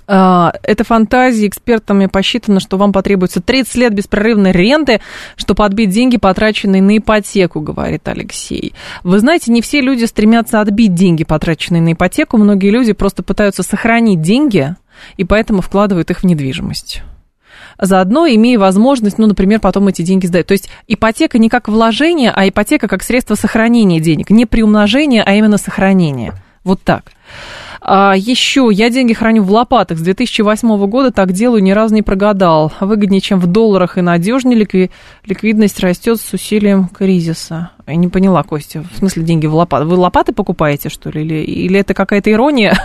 [0.07, 5.01] А, это фантазии, экспертами посчитано, что вам потребуется 30 лет беспрерывной ренты,
[5.37, 8.75] чтобы отбить деньги, потраченные на ипотеку, говорит Алексей.
[9.05, 12.37] Вы знаете, не все люди стремятся отбить деньги, потраченные на ипотеку.
[12.37, 14.75] Многие люди просто пытаются сохранить деньги,
[15.17, 17.03] и поэтому вкладывают их в недвижимость
[17.79, 20.47] заодно имея возможность, ну, например, потом эти деньги сдать.
[20.47, 24.31] То есть ипотека не как вложение, а ипотека как средство сохранения денег.
[24.31, 26.35] Не приумножение, а именно сохранение.
[26.65, 27.13] Вот так.
[27.85, 29.99] А еще я деньги храню в лопатах.
[29.99, 32.73] С 2008 года так делаю, ни разу не прогадал.
[32.81, 34.57] Выгоднее, чем в долларах и надежнее.
[34.57, 34.91] Ликви...
[35.27, 37.71] Ликвидность растет с усилием кризиса.
[37.87, 39.85] Я не поняла, Костя, в смысле деньги в лопаты?
[39.87, 41.23] Вы лопаты покупаете, что ли?
[41.23, 42.77] Или, или это какая-то ирония?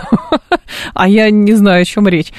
[0.94, 2.32] а я не знаю, о чем речь.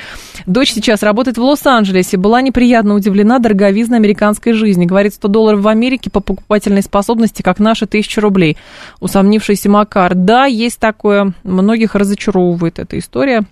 [0.45, 2.17] Дочь сейчас работает в Лос-Анджелесе.
[2.17, 4.86] Была неприятно удивлена дороговизной американской жизни.
[4.86, 8.58] Говорит, 100 долларов в Америке по покупательной способности, как наши 1000 рублей.
[9.00, 10.13] Усомнившийся Макар.
[10.15, 11.34] Да, есть такое.
[11.43, 13.45] Многих разочаровывает эта история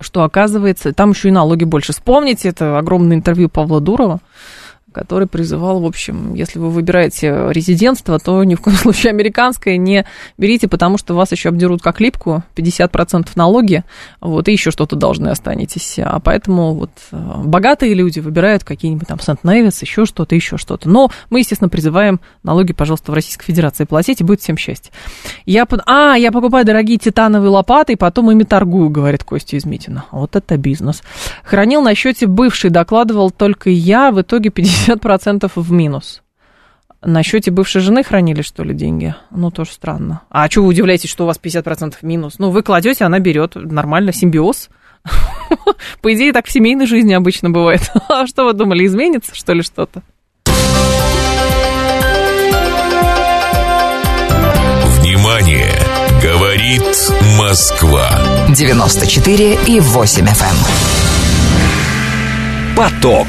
[0.00, 1.92] что оказывается, там еще и налоги больше.
[1.92, 4.20] Вспомните, это огромное интервью Павла Дурова,
[4.94, 10.06] который призывал, в общем, если вы выбираете резидентство, то ни в коем случае американское не
[10.38, 13.84] берите, потому что вас еще обдерут как липку, 50% налоги,
[14.20, 15.98] вот, и еще что-то должны останетесь.
[15.98, 20.88] А поэтому вот э, богатые люди выбирают какие-нибудь там Сент-Невис, еще что-то, еще что-то.
[20.88, 24.92] Но мы, естественно, призываем налоги, пожалуйста, в Российской Федерации платить, и будет всем счастье.
[25.44, 30.04] Я, а, я покупаю дорогие титановые лопаты, и потом ими торгую, говорит Костя из Митина.
[30.12, 31.02] Вот это бизнес.
[31.42, 36.22] Хранил на счете бывший, докладывал только я, в итоге 50 50% в минус.
[37.02, 39.14] На счете бывшей жены хранили, что ли, деньги?
[39.30, 40.22] Ну, тоже странно.
[40.30, 42.38] А что вы удивляетесь, что у вас 50% минус?
[42.38, 43.54] Ну, вы кладете, она берет.
[43.56, 44.70] Нормально, симбиоз.
[46.00, 47.90] По идее, так в семейной жизни обычно бывает.
[48.08, 50.02] А что вы думали, изменится, что ли, что-то?
[55.00, 55.68] Внимание!
[56.22, 58.08] Говорит Москва.
[58.48, 60.42] 94 и 8 FM.
[60.42, 60.56] Эм.
[62.74, 63.26] Поток.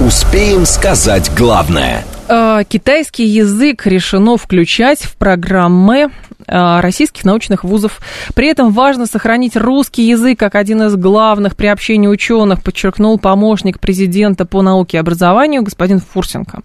[0.00, 2.04] Успеем сказать главное.
[2.28, 6.10] А, китайский язык решено включать в программы
[6.48, 8.00] российских научных вузов.
[8.34, 13.80] При этом важно сохранить русский язык как один из главных при общении ученых, подчеркнул помощник
[13.80, 16.62] президента по науке и образованию господин Фурсенко.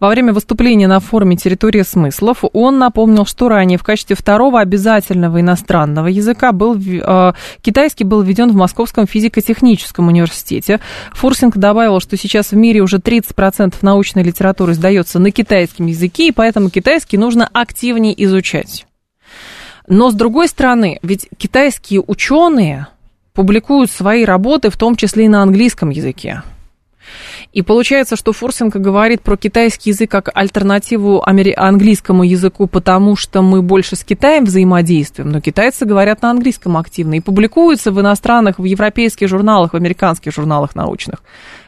[0.00, 5.40] Во время выступления на форуме «Территория смыслов» он напомнил, что ранее в качестве второго обязательного
[5.40, 10.80] иностранного языка был, э, китайский был введен в Московском физико-техническом университете.
[11.12, 16.32] Фурсенко добавил, что сейчас в мире уже 30% научной литературы сдается на китайском языке, и
[16.32, 18.86] поэтому китайский нужно активнее изучать.
[19.86, 22.88] Но с другой стороны, ведь китайские ученые
[23.34, 26.42] публикуют свои работы, в том числе и на английском языке.
[27.52, 33.60] И получается, что Фурсенко говорит про китайский язык как альтернативу английскому языку, потому что мы
[33.60, 38.64] больше с Китаем взаимодействуем, но китайцы говорят на английском активно и публикуются в иностранных, в
[38.64, 41.22] европейских журналах, в американских журналах научных.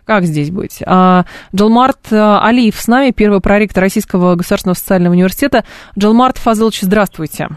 [0.07, 0.83] Как здесь быть?
[0.87, 1.25] А,
[1.55, 5.65] Джилмарт а, Алиев с нами, первый проректор Российского государственного социального университета.
[5.99, 7.49] Джилмарт Фазылович, здравствуйте.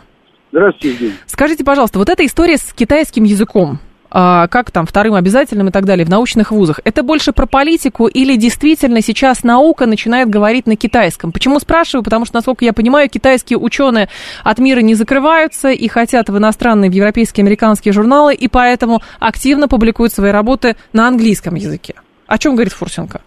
[0.58, 1.13] Здравствуйте, Евгений.
[1.28, 3.78] Скажите, пожалуйста, вот эта история с китайским языком,
[4.10, 8.08] а, как там вторым обязательным и так далее в научных вузах, это больше про политику
[8.08, 11.32] или действительно сейчас наука начинает говорить на китайском?
[11.32, 12.04] Почему спрашиваю?
[12.04, 14.10] Потому что, насколько я понимаю, китайские ученые
[14.43, 19.67] от мира не закрываются и хотят в иностранные, в европейские, американские журналы, и поэтому активно
[19.67, 21.93] публикуют свои работы на английском языке.
[22.26, 23.22] О чем говорит Фурсенко?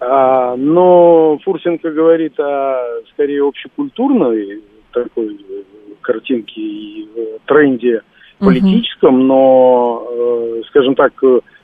[0.00, 4.60] А, но Фурсенко говорит о скорее общекультурной
[4.92, 5.38] такой
[6.08, 7.08] картинке и
[7.44, 8.00] тренде
[8.38, 9.24] политическом, угу.
[9.24, 11.12] но, э, скажем так,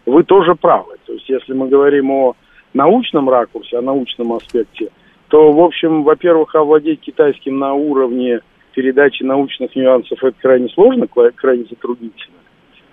[0.06, 0.96] вы тоже правы.
[1.06, 2.36] То есть, если мы говорим о
[2.74, 4.90] научном ракурсе, о научном аспекте,
[5.28, 8.40] то, в общем, во-первых, овладеть китайским на уровне
[8.74, 12.36] передачи научных нюансов это крайне сложно, крайне затруднительно.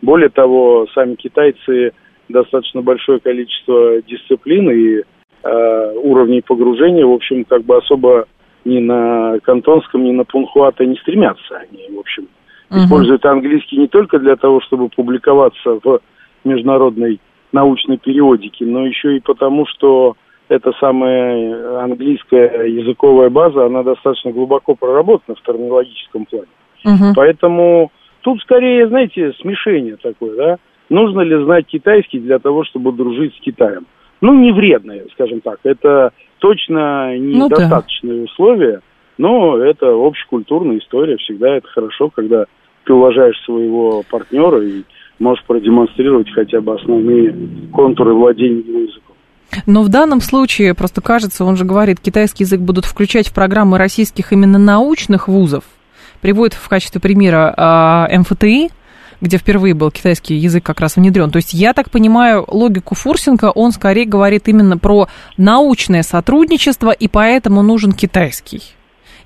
[0.02, 1.92] Более того, сами китайцы
[2.30, 5.02] достаточно большое количество дисциплин и
[5.44, 8.28] э, уровней погружения, в общем, как бы особо
[8.66, 11.56] ни на кантонском, ни на пунхуата не стремятся.
[11.56, 12.28] Они, в общем,
[12.70, 12.80] угу.
[12.80, 16.00] используют английский не только для того, чтобы публиковаться в
[16.44, 17.20] международной
[17.52, 20.16] научной периодике, но еще и потому, что
[20.48, 26.48] эта самая английская языковая база, она достаточно глубоко проработана в терминологическом плане.
[26.84, 27.14] Угу.
[27.16, 30.58] Поэтому тут скорее, знаете, смешение такое, да?
[30.90, 33.86] Нужно ли знать китайский для того, чтобы дружить с Китаем?
[34.22, 35.60] Ну, не вредное, скажем так.
[35.64, 38.24] Это точно недостаточные ну, да.
[38.26, 38.82] условия,
[39.18, 41.18] но это общекультурная история.
[41.18, 42.46] Всегда это хорошо, когда
[42.86, 44.84] ты уважаешь своего партнера и
[45.20, 47.36] можешь продемонстрировать хотя бы основные
[47.72, 49.16] контуры владения языком.
[49.66, 53.78] Но в данном случае, просто кажется, он же говорит, китайский язык будут включать в программы
[53.78, 55.66] российских именно научных вузов,
[56.22, 58.70] приводит в качестве примера э, МФТИ,
[59.22, 61.30] где впервые был китайский язык как раз внедрен.
[61.30, 65.08] То есть я так понимаю логику Фурсенко, он скорее говорит именно про
[65.38, 68.62] научное сотрудничество, и поэтому нужен китайский.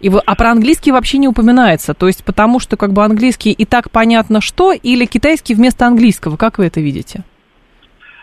[0.02, 1.94] И, а про английский вообще не упоминается.
[1.94, 6.36] То есть потому что как бы английский и так понятно что, или китайский вместо английского.
[6.36, 7.24] Как вы это видите?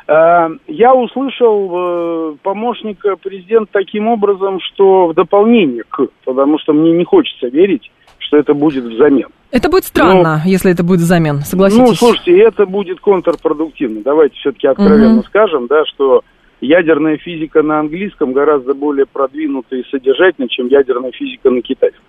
[0.07, 6.93] Э, я услышал э, помощника президента таким образом, что в дополнение к, потому что мне
[6.93, 7.91] не хочется верить,
[8.33, 9.29] что это будет взамен.
[9.51, 11.87] Это будет странно, ну, если это будет взамен, согласитесь.
[11.87, 14.01] Ну, слушайте, это будет контрпродуктивно.
[14.03, 15.25] Давайте все-таки откровенно угу.
[15.25, 16.23] скажем, да, что
[16.62, 22.03] ядерная физика на английском гораздо более продвинута и содержательна, чем ядерная физика на китайском.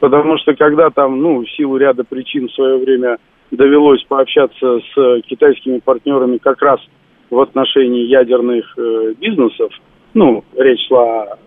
[0.00, 3.16] Потому что когда там, ну, в силу ряда причин в свое время
[3.50, 6.78] довелось пообщаться с китайскими партнерами как раз
[7.30, 9.72] в отношении ядерных э, бизнесов,
[10.12, 11.38] ну, речь шла о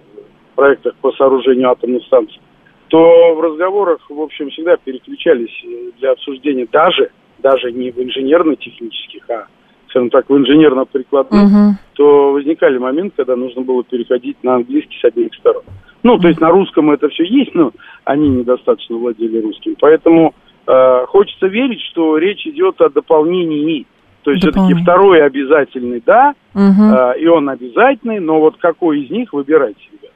[0.56, 2.40] проектах по сооружению атомных станций,
[2.88, 5.54] то в разговорах, в общем, всегда переключались
[6.00, 9.48] для обсуждения даже, даже не в инженерно-технических, а,
[9.90, 11.72] скажем так, в инженерно-прикладных, uh-huh.
[11.94, 15.64] то возникали моменты, когда нужно было переходить на английский с обеих сторон.
[16.04, 17.72] Ну, то есть на русском это все есть, но
[18.06, 19.76] они недостаточно владели русским.
[19.80, 20.34] Поэтому
[20.66, 23.86] э, хочется верить, что речь идет о дополнении
[24.28, 26.64] то есть все-таки второй обязательный, да, угу.
[26.64, 30.12] э, и он обязательный, но вот какой из них выбирайте, ребят.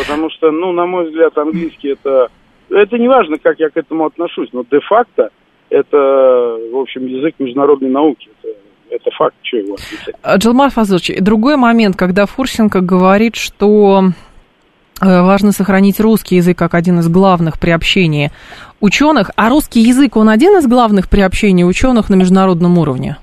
[0.00, 2.28] Потому что, ну, на мой взгляд, английский это...
[2.70, 5.30] Это не важно, как я к этому отношусь, но де-факто
[5.70, 5.96] это,
[6.72, 8.28] в общем, язык международной науки.
[8.42, 8.54] Это,
[8.90, 10.14] это факт, что его отрицать.
[10.22, 14.02] А, Джилмар Фазович, другой момент, когда Фурсенко говорит, что
[15.00, 18.30] э, важно сохранить русский язык как один из главных при общении
[18.80, 23.16] ученых, а русский язык, он один из главных при общении ученых на международном уровне?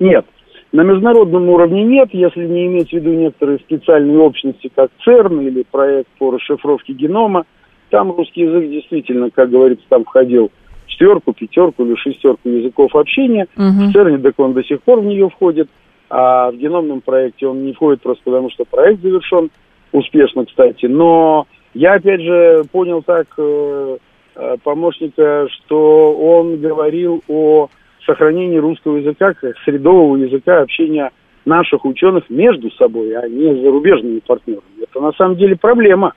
[0.00, 0.26] Нет.
[0.72, 5.64] На международном уровне нет, если не иметь в виду некоторые специальные общности, как ЦЕРН или
[5.70, 7.44] проект по расшифровке генома.
[7.90, 10.50] Там русский язык действительно, как говорится, там входил
[10.86, 13.46] в четверку, пятерку или шестерку языков общения.
[13.54, 13.90] Угу.
[13.90, 15.68] В ЦЕРНе так он до сих пор в нее входит,
[16.08, 19.50] а в геномном проекте он не входит просто потому, что проект завершен
[19.92, 20.86] успешно, кстати.
[20.86, 23.98] Но я, опять же, понял так э,
[24.36, 27.68] э помощника, что он говорил о
[28.04, 31.10] сохранении русского языка как средового языка общения
[31.44, 34.62] наших ученых между собой, а не с зарубежными партнерами.
[34.82, 36.14] Это на самом деле проблема.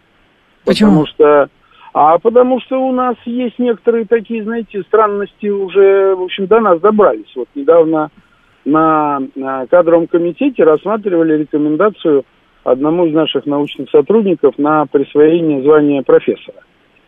[0.66, 0.90] Почему?
[0.92, 1.50] Потому что,
[1.94, 6.80] а потому что у нас есть некоторые такие, знаете, странности уже, в общем, до нас
[6.80, 7.32] добрались.
[7.36, 8.10] Вот недавно
[8.66, 12.26] на, на кадровом комитете рассматривали рекомендацию
[12.64, 16.58] одному из наших научных сотрудников на присвоение звания профессора.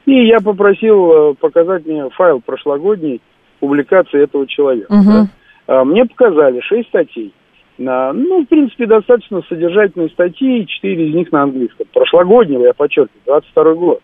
[0.05, 3.21] И я попросил э, показать мне файл прошлогодний,
[3.59, 4.91] публикации этого человека.
[4.91, 5.03] Угу.
[5.05, 5.27] Да?
[5.67, 7.33] А, мне показали шесть статей.
[7.77, 11.85] На, ну, в принципе, достаточно содержательные статьи, четыре из них на английском.
[11.93, 14.01] Прошлогоднего, я подчеркиваю, 22 год.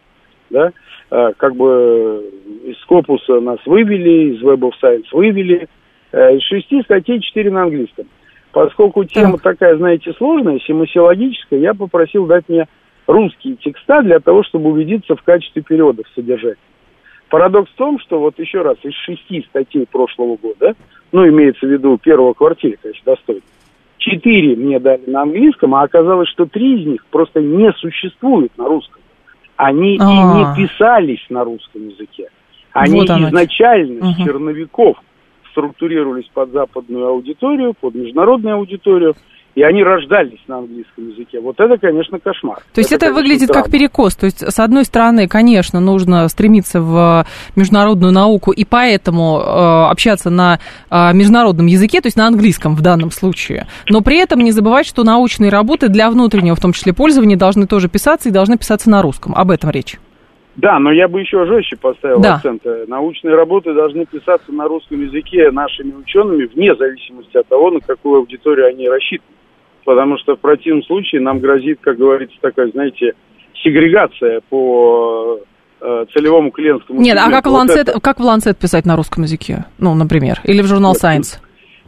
[0.49, 0.71] Да?
[1.09, 2.23] А, как бы
[2.65, 5.67] из Скопуса нас вывели, из Web of Science вывели.
[6.11, 8.05] А, из шести статей четыре на английском.
[8.51, 9.57] Поскольку тема так.
[9.57, 12.67] такая, знаете, сложная, семасиологическая, я попросил дать мне
[13.07, 16.57] русские текста для того, чтобы убедиться в качестве переводов содержать.
[17.33, 20.75] Парадокс в том, что вот еще раз, из шести статей прошлого года,
[21.11, 23.41] ну, имеется в виду первого квартира, конечно, достойно,
[23.97, 28.67] четыре мне дали на английском, а оказалось, что три из них просто не существуют на
[28.67, 29.01] русском.
[29.55, 30.11] Они А-а-а.
[30.11, 30.55] и не а.
[30.55, 32.29] писались на русском языке.
[32.71, 34.13] Они вот изначально угу.
[34.13, 34.97] с черновиков
[35.49, 39.15] структурировались под западную аудиторию, под международную аудиторию–
[39.55, 41.39] и они рождались на английском языке.
[41.39, 42.59] Вот это, конечно, кошмар.
[42.73, 43.63] То есть это, это выглядит странно.
[43.63, 44.15] как перекос.
[44.15, 50.29] То есть, с одной стороны, конечно, нужно стремиться в международную науку и поэтому э, общаться
[50.29, 53.67] на э, международном языке, то есть на английском в данном случае.
[53.89, 57.67] Но при этом не забывать, что научные работы для внутреннего, в том числе пользования, должны
[57.67, 59.35] тоже писаться и должны писаться на русском.
[59.35, 59.97] Об этом речь.
[60.55, 62.35] Да, но я бы еще жестче поставил да.
[62.35, 62.63] акцент.
[62.87, 68.19] Научные работы должны писаться на русском языке нашими учеными, вне зависимости от того, на какую
[68.19, 69.32] аудиторию они рассчитаны
[69.83, 73.13] потому что в противном случае нам грозит, как говорится, такая, знаете,
[73.63, 75.39] сегрегация по
[75.81, 77.99] э, целевому клиентскому Нет, а как, вот в Lancet, это...
[77.99, 79.65] как в Lancet писать на русском языке?
[79.77, 81.39] Ну, например, или в журнал Science?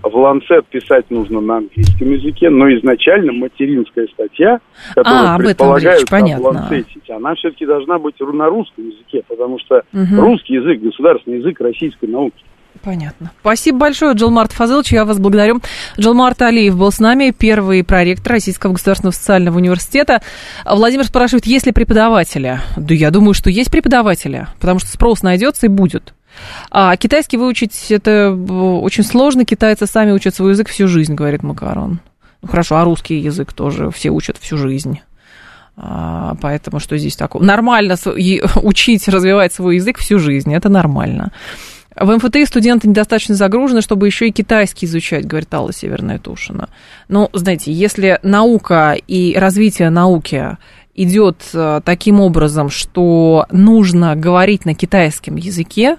[0.03, 4.60] В Lancet писать нужно на английском языке, но изначально материнская статья,
[4.93, 9.83] которую а, предполагают речь, в Lancet, она все-таки должна быть на русском языке, потому что
[9.93, 10.21] угу.
[10.21, 12.43] русский язык, государственный язык российской науки.
[12.82, 13.32] Понятно.
[13.42, 15.62] Спасибо большое, Джилмарт Фазылович, я вас благодарю.
[16.00, 20.21] Джилмарт Алиев был с нами, первый проректор Российского государственного социального университета.
[20.65, 22.60] Владимир спрашивает, есть ли преподаватели?
[22.78, 26.13] Да я думаю, что есть преподаватели, потому что спрос найдется и будет.
[26.69, 32.00] А китайский выучить это очень сложно, китайцы сами учат свой язык всю жизнь, говорит Макарон.
[32.42, 35.00] Ну хорошо, а русский язык тоже все учат всю жизнь.
[35.78, 37.44] А, поэтому что здесь такого?
[37.44, 41.32] Нормально учить, развивать свой язык всю жизнь, это нормально.
[41.96, 46.69] В МФТИ студенты недостаточно загружены, чтобы еще и китайский изучать, говорит Алла Северная Тушина.
[47.08, 50.58] Ну, знаете, если наука и развитие науки
[50.93, 55.98] идет э, таким образом, что нужно говорить на китайском языке,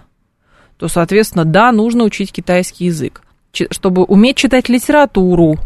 [0.77, 3.23] то, соответственно, да, нужно учить китайский язык.
[3.71, 5.59] Чтобы уметь читать литературу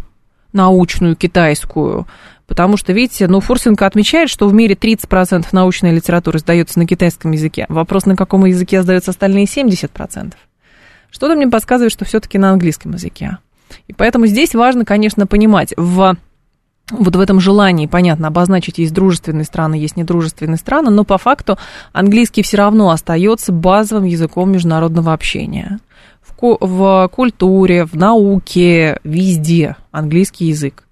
[0.52, 2.06] научную, китайскую,
[2.50, 7.30] Потому что, видите, ну, Фурсенко отмечает, что в мире 30% научной литературы сдается на китайском
[7.30, 7.64] языке.
[7.68, 10.32] Вопрос, на каком языке сдаются остальные 70%.
[11.12, 13.38] Что-то мне подсказывает, что все-таки на английском языке.
[13.86, 16.16] И поэтому здесь важно, конечно, понимать, в
[16.90, 21.56] вот в этом желании, понятно, обозначить, есть дружественные страны, есть недружественные страны, но по факту
[21.92, 25.78] английский все равно остается базовым языком международного общения.
[26.40, 30.84] В, культуре, в науке, везде английский язык.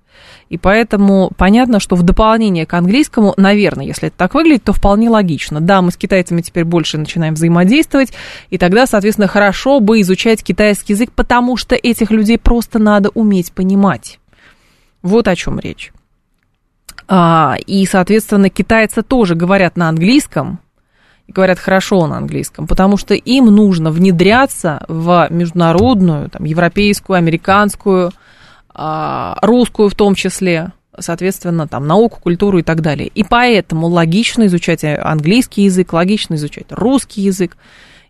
[0.49, 5.11] И поэтому понятно, что в дополнение к английскому, наверное, если это так выглядит, то вполне
[5.11, 5.61] логично.
[5.61, 8.13] Да, мы с китайцами теперь больше начинаем взаимодействовать,
[8.49, 13.53] и тогда, соответственно, хорошо бы изучать китайский язык, потому что этих людей просто надо уметь
[13.53, 14.19] понимать.
[15.03, 15.93] Вот о чем речь.
[17.07, 20.61] А, и, соответственно, китайцы тоже говорят на английском,
[21.29, 28.13] говорят хорошо на английском, потому что им нужно внедряться в международную, там, европейскую, американскую,
[28.75, 33.09] а, русскую в том числе, соответственно, там, науку, культуру и так далее.
[33.15, 37.57] И поэтому логично изучать английский язык, логично изучать русский язык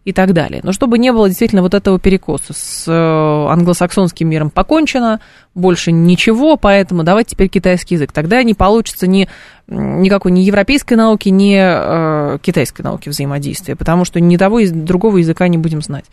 [0.04, 0.60] и так далее.
[0.62, 5.20] Но чтобы не было действительно вот этого перекоса с э, англосаксонским миром покончено,
[5.54, 8.12] больше ничего, поэтому давайте теперь китайский язык.
[8.12, 9.28] Тогда не получится ни
[9.70, 15.18] никакой ни европейской науки, ни э, китайской науки взаимодействия, потому что ни того, ни другого
[15.18, 16.06] языка не будем знать.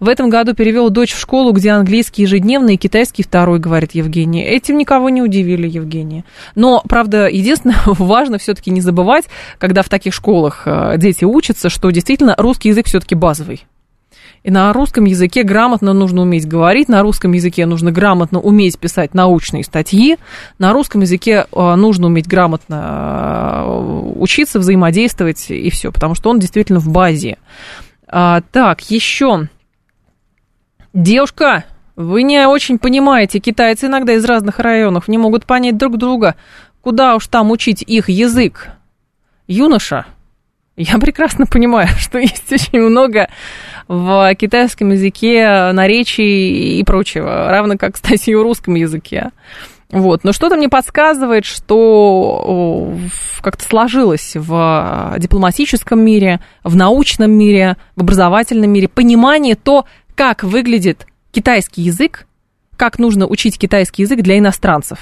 [0.00, 4.48] В этом году перевел дочь в школу, где английский ежедневный и китайский второй, говорит Евгения.
[4.48, 6.24] Этим никого не удивили, Евгения.
[6.54, 9.26] Но, правда, единственное, важно все-таки не забывать,
[9.58, 13.31] когда в таких школах э, дети учатся, что действительно русский язык все-таки базовый.
[14.42, 19.14] И на русском языке грамотно нужно уметь говорить, на русском языке нужно грамотно уметь писать
[19.14, 20.18] научные статьи,
[20.58, 26.40] на русском языке э, нужно уметь грамотно э, учиться, взаимодействовать и все, потому что он
[26.40, 27.38] действительно в базе.
[28.08, 29.48] А, так, еще.
[30.92, 31.64] Девушка,
[31.94, 36.34] вы не очень понимаете, китайцы иногда из разных районов не могут понять друг друга,
[36.80, 38.72] куда уж там учить их язык.
[39.46, 40.06] Юноша,
[40.82, 43.28] я прекрасно понимаю, что есть очень много
[43.88, 49.30] в китайском языке наречий и прочего, равно как, кстати, и в русском языке.
[49.90, 50.24] Вот.
[50.24, 52.96] Но что-то мне подсказывает, что
[53.42, 61.06] как-то сложилось в дипломатическом мире, в научном мире, в образовательном мире понимание то, как выглядит
[61.30, 62.26] китайский язык,
[62.76, 64.98] как нужно учить китайский язык для иностранцев,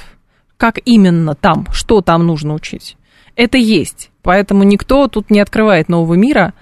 [0.57, 2.97] как именно там, что там нужно учить.
[3.37, 4.10] Это есть.
[4.23, 6.55] Поэтому никто тут не открывает нового мира.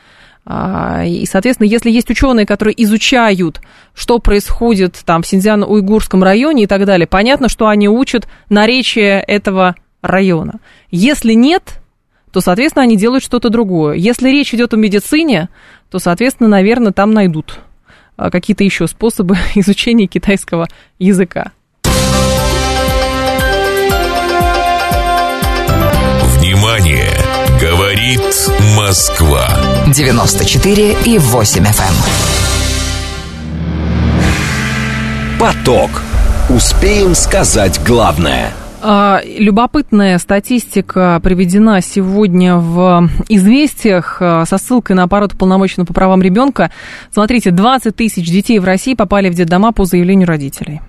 [0.45, 3.61] А, и, соответственно, если есть ученые, которые изучают,
[3.95, 9.75] что происходит там в Синьцзян-Уйгурском районе и так далее, понятно, что они учат наречие этого
[10.01, 10.61] района.
[10.91, 11.81] Если нет,
[12.33, 13.97] то, соответственно, они делают что-то другое.
[13.97, 15.49] Если речь идет о медицине,
[15.91, 17.61] то, соответственно, наверное, там найдут
[18.17, 20.67] а, какие-то еще способы изучения китайского
[20.99, 21.53] языка.
[28.09, 29.47] Говорит Москва.
[29.89, 31.67] 94 и 8 FM.
[35.29, 35.39] Эм.
[35.39, 35.91] Поток.
[36.49, 38.53] Успеем сказать главное.
[38.81, 46.23] А, любопытная статистика приведена сегодня в «Известиях» а, со ссылкой на аппарат уполномоченного по правам
[46.23, 46.71] ребенка.
[47.13, 50.81] Смотрите, 20 тысяч детей в России попали в детдома по заявлению родителей.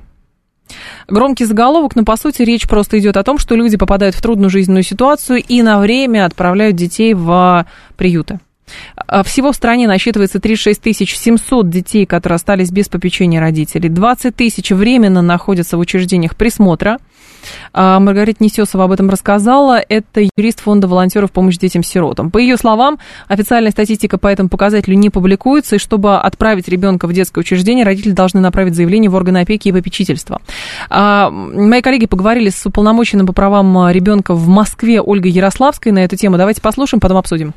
[1.07, 4.49] Громкий заголовок, но по сути речь просто идет о том, что люди попадают в трудную
[4.49, 7.65] жизненную ситуацию и на время отправляют детей в
[7.97, 8.39] приюты.
[8.95, 13.89] А, всего в стране насчитывается 36 700 детей, которые остались без попечения родителей.
[13.89, 16.99] 20 тысяч временно находятся в учреждениях присмотра.
[17.73, 19.79] А, Маргарита Несесова об этом рассказала.
[19.87, 22.31] Это юрист фонда волонтеров помощи детям-сиротам.
[22.31, 27.13] По ее словам, официальная статистика по этому показателю не публикуется, и чтобы отправить ребенка в
[27.13, 30.41] детское учреждение, родители должны направить заявление в органы опеки и попечительства.
[30.89, 36.15] А, мои коллеги поговорили с уполномоченным по правам ребенка в Москве Ольгой Ярославской на эту
[36.15, 36.37] тему.
[36.37, 37.53] Давайте послушаем, потом обсудим.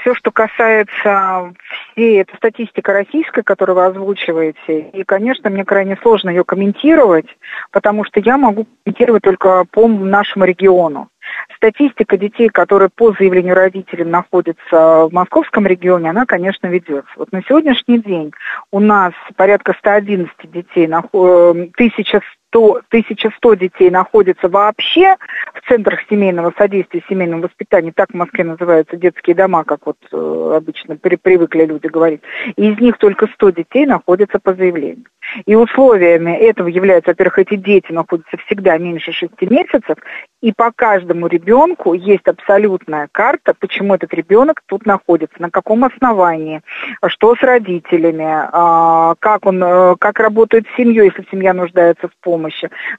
[0.00, 1.52] Все, что касается
[1.92, 7.26] всей этой статистики российской, которую вы озвучиваете, и, конечно, мне крайне сложно ее комментировать,
[7.70, 11.08] потому что я могу комментировать только по нашему региону.
[11.56, 17.10] статистика детей, которые по заявлению родителей находятся в московском регионе, она, конечно, ведется.
[17.16, 18.32] Вот на сегодняшний день
[18.72, 22.20] у нас порядка 111 детей, 1100
[22.56, 25.16] 100, 1100 детей находится вообще
[25.54, 30.52] в центрах семейного содействия, семейного воспитания, так в Москве называются детские дома, как вот э,
[30.56, 32.22] обычно при, привыкли люди говорить,
[32.56, 35.04] и из них только 100 детей находятся по заявлению.
[35.44, 39.98] И условиями этого являются, во-первых, эти дети находятся всегда меньше 6 месяцев,
[40.40, 46.62] и по каждому ребенку есть абсолютная карта, почему этот ребенок тут находится, на каком основании,
[47.08, 52.12] что с родителями, а, как он, э, как работает с семьей, если семья нуждается в
[52.20, 52.45] помощи,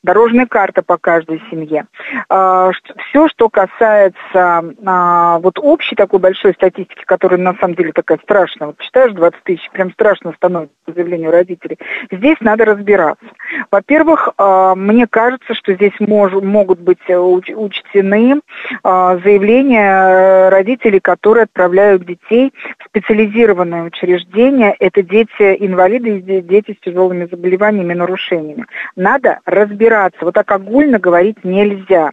[0.03, 1.85] дорожная карта по каждой семье.
[2.29, 2.71] А,
[3.09, 8.67] Все, что касается а, вот общей такой большой статистики, которая на самом деле такая страшная,
[8.67, 11.77] вот читаешь 20 тысяч, прям страшно становится по заявлению родителей,
[12.11, 13.25] здесь надо разбираться.
[13.71, 18.41] Во-первых, мне кажется, что здесь мож, могут быть учтены
[18.83, 24.75] а, заявления родителей, которые отправляют детей в специализированные учреждения.
[24.79, 28.65] Это дети-инвалиды и дети с тяжелыми заболеваниями, нарушениями.
[28.95, 30.19] Надо разбираться.
[30.21, 32.11] Вот так огульно говорить нельзя.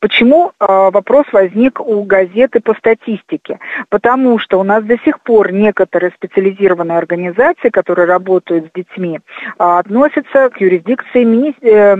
[0.00, 3.58] Почему э, вопрос возник у газеты по статистике?
[3.88, 9.50] Потому что у нас до сих пор некоторые специализированные организации, которые работают с детьми, э,
[9.58, 11.54] относятся к юрисдикции мини...
[11.62, 11.96] э,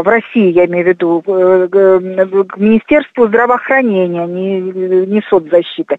[0.00, 4.60] в России, я имею в виду, к Министерству здравоохранения, не,
[5.06, 5.98] не соцзащиты.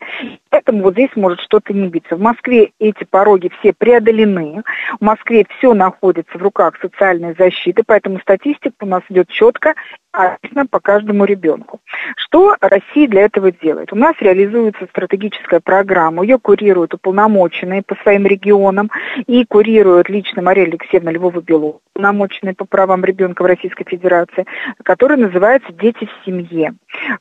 [0.49, 2.15] Поэтому вот здесь может что-то не биться.
[2.15, 4.63] В Москве эти пороги все преодолены.
[4.99, 9.73] В Москве все находится в руках социальной защиты, поэтому статистика у нас идет четко
[10.11, 11.79] адресна по каждому ребенку.
[12.15, 13.93] Что Россия для этого делает?
[13.93, 18.91] У нас реализуется стратегическая программа, ее курируют уполномоченные по своим регионам
[19.27, 24.45] и курирует лично Мария Алексеевна Львова-Белова, уполномоченная по правам ребенка в Российской Федерации,
[24.83, 26.73] которая называется «Дети в семье»,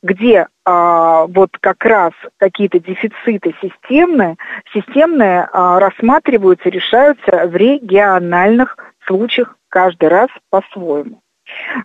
[0.03, 4.37] где а, вот как раз какие-то дефициты системные,
[4.75, 11.23] системные а, рассматриваются, решаются в региональных случаях каждый раз по-своему.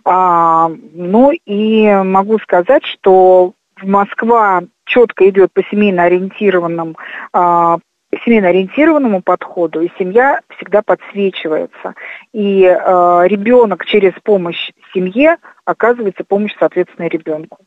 [0.04, 6.96] А, ну и могу сказать, что Москва четко идет по семейно ориентированным
[7.32, 7.78] а,
[8.24, 11.94] семейно ориентированному подходу, и семья всегда подсвечивается.
[12.32, 17.58] И э, ребенок через помощь семье оказывается помощь, соответственно, ребенку.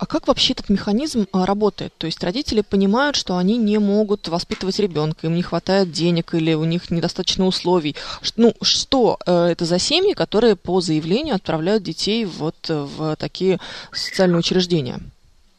[0.00, 1.92] А как вообще этот механизм а, работает?
[1.98, 6.54] То есть родители понимают, что они не могут воспитывать ребенка, им не хватает денег или
[6.54, 7.94] у них недостаточно условий.
[8.36, 13.60] Ну, что э, это за семьи, которые по заявлению отправляют детей вот в такие
[13.92, 15.00] социальные учреждения?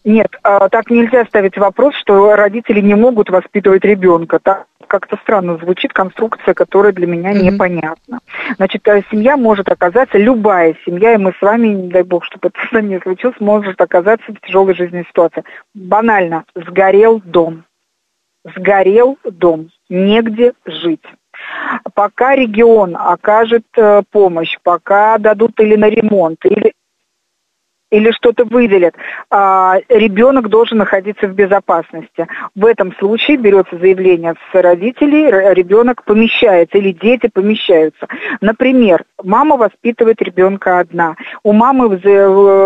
[0.04, 4.40] Нет, а, так нельзя ставить вопрос, что родители не могут воспитывать ребенка.
[4.40, 7.52] Так как-то странно звучит конструкция, которая для меня mm-hmm.
[7.52, 8.20] непонятна.
[8.58, 12.50] Значит, э, семья может оказаться, любая семья, и мы с вами, не дай бог, чтобы
[12.50, 15.46] это с нами не случилось, может оказаться в тяжелой жизненной ситуации.
[15.74, 17.64] Банально, сгорел дом.
[18.44, 19.70] Сгорел дом.
[19.88, 21.06] Негде жить.
[21.94, 26.71] Пока регион окажет э, помощь, пока дадут или на ремонт, или
[27.92, 28.96] или что-то выделят,
[29.30, 32.28] а, ребенок должен находиться в безопасности.
[32.56, 38.08] В этом случае берется заявление с родителей, ребенок помещается или дети помещаются.
[38.40, 41.16] Например, мама воспитывает ребенка одна.
[41.44, 41.90] У мамы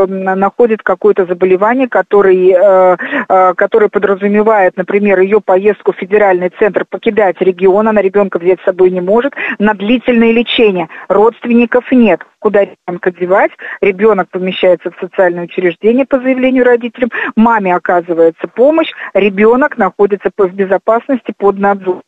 [0.08, 2.98] находит какое-то заболевание, который, э,
[3.28, 8.66] э, которое подразумевает, например, ее поездку в федеральный центр покидать регион, она ребенка взять с
[8.66, 10.90] собой не может, на длительное лечение.
[11.08, 13.50] Родственников нет куда ребенка девать.
[13.82, 21.34] Ребенок помещается в социальное учреждение по заявлению родителям, маме оказывается помощь, ребенок находится в безопасности
[21.36, 22.04] под надзором.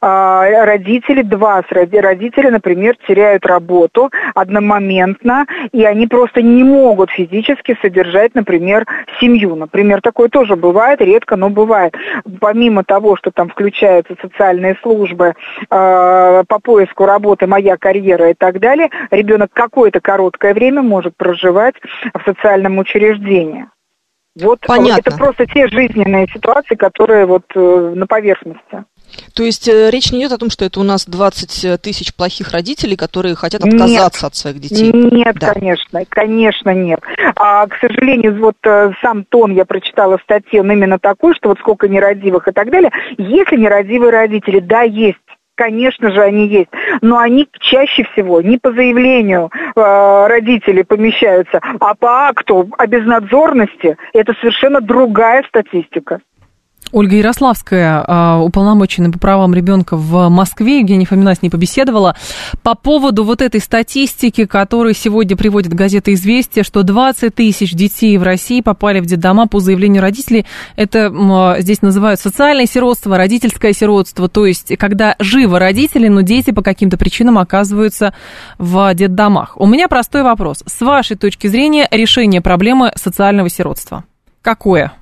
[0.00, 8.34] А, родители, два родителя, например, теряют работу одномоментно, и они просто не могут физически содержать,
[8.34, 8.84] например,
[9.20, 9.54] семью.
[9.54, 11.94] Например, такое тоже бывает, редко, но бывает.
[12.40, 15.34] Помимо того, что там включаются социальные службы
[15.70, 21.16] э, по поиску работы, моя карьера и так далее, ребенок как какое-то короткое время может
[21.16, 21.74] проживать
[22.14, 23.66] в социальном учреждении.
[24.40, 25.00] Вот Понятно.
[25.04, 28.84] это просто те жизненные ситуации, которые вот э, на поверхности.
[29.34, 32.52] То есть э, речь не идет о том, что это у нас 20 тысяч плохих
[32.52, 34.92] родителей, которые хотят отказаться нет, от своих детей.
[34.92, 35.54] Нет, да.
[35.54, 37.00] конечно, конечно нет.
[37.34, 41.48] А, к сожалению, вот э, сам тон я прочитала в статье, он именно такой, что
[41.48, 42.92] вот сколько нерадивых и так далее.
[43.16, 45.18] Если нерадивые родители, да, есть
[45.58, 46.70] Конечно же, они есть,
[47.02, 53.96] но они чаще всего не по заявлению э, родителей помещаются, а по акту о безнадзорности
[54.12, 56.20] это совершенно другая статистика.
[56.92, 62.16] Ольга Ярославская, а, уполномоченная по правам ребенка в Москве, Евгения Фомина с ней побеседовала
[62.62, 68.22] по поводу вот этой статистики, которую сегодня приводит газета «Известия», что 20 тысяч детей в
[68.22, 70.46] России попали в детдома по заявлению родителей.
[70.76, 76.62] Это здесь называют социальное сиротство, родительское сиротство, то есть когда живы родители, но дети по
[76.62, 78.14] каким-то причинам оказываются
[78.58, 79.52] в детдомах.
[79.56, 80.62] У меня простой вопрос.
[80.66, 84.04] С вашей точки зрения решение проблемы социального сиротства
[84.48, 84.92] какое?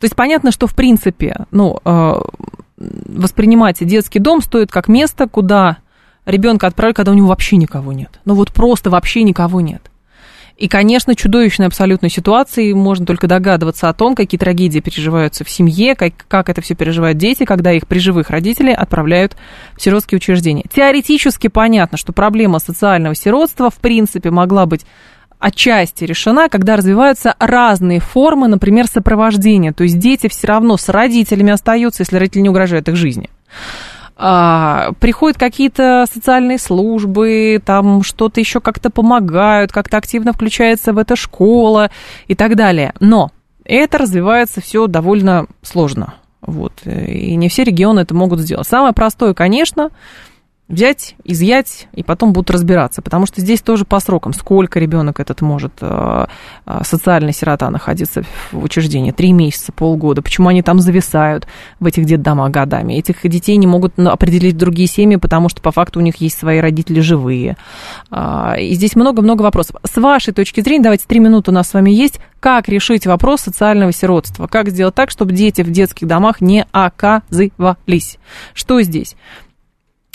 [0.00, 2.14] То есть понятно, что в принципе, ну, э,
[2.76, 5.78] воспринимать детский дом стоит как место, куда
[6.24, 8.20] ребенка отправить, когда у него вообще никого нет.
[8.24, 9.90] Ну вот просто вообще никого нет.
[10.58, 15.94] И, конечно, чудовищной абсолютной ситуации можно только догадываться о том, какие трагедии переживаются в семье,
[15.94, 19.36] как, как это все переживают дети, когда их при живых родителей отправляют
[19.76, 20.64] в сиротские учреждения.
[20.68, 24.84] Теоретически понятно, что проблема социального сиротства в принципе могла быть
[25.38, 29.72] отчасти решена, когда развиваются разные формы, например, сопровождения.
[29.72, 33.30] То есть дети все равно с родителями остаются, если родители не угрожают их жизни.
[34.20, 41.14] А, приходят какие-то социальные службы, там что-то еще как-то помогают, как-то активно включается в это
[41.14, 41.90] школа
[42.26, 42.92] и так далее.
[42.98, 43.30] Но
[43.64, 46.14] это развивается все довольно сложно.
[46.40, 46.72] Вот.
[46.84, 48.66] И не все регионы это могут сделать.
[48.66, 49.90] Самое простое, конечно,
[50.68, 53.00] взять, изъять, и потом будут разбираться.
[53.00, 56.26] Потому что здесь тоже по срокам, сколько ребенок этот может, э,
[56.66, 61.46] э, социальная сирота, находиться в учреждении, три месяца, полгода, почему они там зависают
[61.80, 62.94] в этих детдомах годами.
[62.94, 66.38] Этих детей не могут ну, определить другие семьи, потому что по факту у них есть
[66.38, 67.56] свои родители живые.
[68.10, 69.76] А, и здесь много-много вопросов.
[69.84, 73.40] С вашей точки зрения, давайте три минуты у нас с вами есть, как решить вопрос
[73.40, 78.18] социального сиротства, как сделать так, чтобы дети в детских домах не оказывались.
[78.54, 79.16] Что здесь?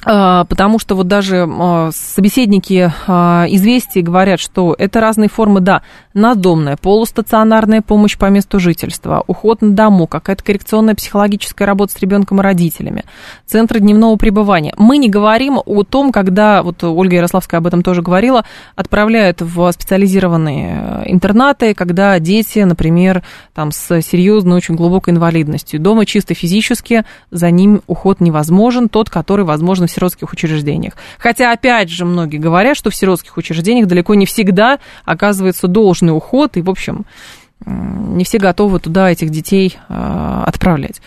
[0.06, 5.82] А, потому что вот даже а, собеседники а, известий говорят, что это разные формы, да,
[6.14, 12.40] надомная, полустационарная помощь по месту жительства, уход на дому, какая-то коррекционная психологическая работа с ребенком
[12.40, 13.06] и родителями,
[13.46, 14.74] центры дневного пребывания.
[14.78, 18.46] Мы не говорим о том, когда, вот Ольга Ярославская об этом тоже говорила,
[18.76, 23.24] отправляют в специализированные интернаты, когда дети, например,
[23.54, 25.80] там с серьезной, очень глубокой инвалидностью.
[25.80, 30.94] Дома чисто физически за ним уход невозможен, тот, который возможен сиротских учреждениях.
[31.18, 36.58] Хотя, опять же, многие говорят, что в сиротских учреждениях далеко не всегда оказывается должный уход,
[36.58, 37.06] и, в общем,
[37.66, 41.02] не все готовы туда этих детей а, отправлять.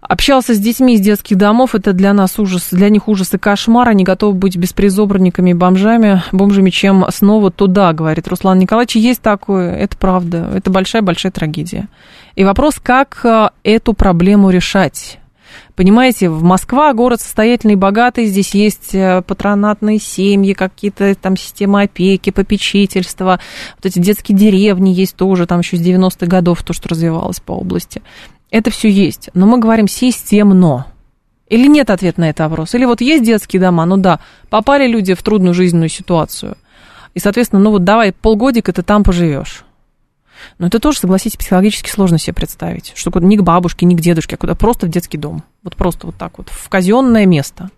[0.00, 3.88] Общался с детьми из детских домов, это для нас ужас, для них ужас и кошмар,
[3.88, 8.96] они готовы быть беспризобранниками и бомжами, бомжами, чем снова туда, говорит Руслан Николаевич.
[8.96, 11.88] Есть такое, это правда, это большая-большая трагедия.
[12.36, 15.18] И вопрос, как а, эту проблему решать?
[15.78, 22.30] Понимаете, в Москва город состоятельный, богатый, здесь есть э, патронатные семьи, какие-то там системы опеки,
[22.30, 23.38] попечительства,
[23.76, 27.52] вот эти детские деревни есть тоже, там еще с 90-х годов то, что развивалось по
[27.52, 28.02] области.
[28.50, 30.86] Это все есть, но мы говорим системно.
[31.48, 32.74] Или нет ответа на этот вопрос?
[32.74, 34.18] Или вот есть детские дома, ну да,
[34.50, 36.56] попали люди в трудную жизненную ситуацию,
[37.14, 39.62] и, соответственно, ну вот давай полгодика ты там поживешь.
[40.58, 44.00] Но это тоже, согласитесь, психологически сложно себе представить, что куда ни к бабушке, ни к
[44.00, 45.42] дедушке, а куда просто в детский дом.
[45.62, 47.70] Вот просто вот так вот, в казенное место.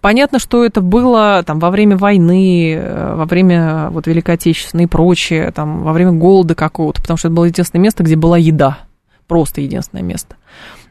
[0.00, 4.88] Понятно, что это было там во время войны, э, во время вот Великой Отечественной и
[4.88, 8.78] прочее, там во время голода какого-то, потому что это было единственное место, где была еда.
[9.26, 10.36] Просто единственное место.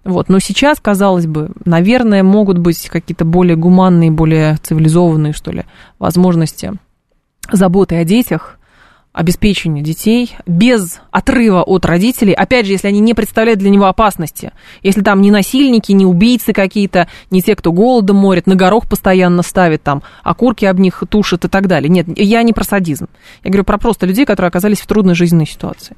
[0.04, 0.30] Вот.
[0.30, 5.64] Но сейчас, казалось бы, наверное, могут быть какие-то более гуманные, более цивилизованные, что ли,
[6.00, 6.74] возможности
[7.52, 8.58] заботы о детях,
[9.14, 14.52] обеспечению детей без отрыва от родителей, опять же, если они не представляют для него опасности,
[14.82, 19.44] если там не насильники, не убийцы какие-то, не те, кто голодом морит, на горох постоянно
[19.44, 21.90] ставит там, окурки об них тушат и так далее.
[21.90, 23.08] Нет, я не про садизм.
[23.44, 25.96] Я говорю про просто людей, которые оказались в трудной жизненной ситуации.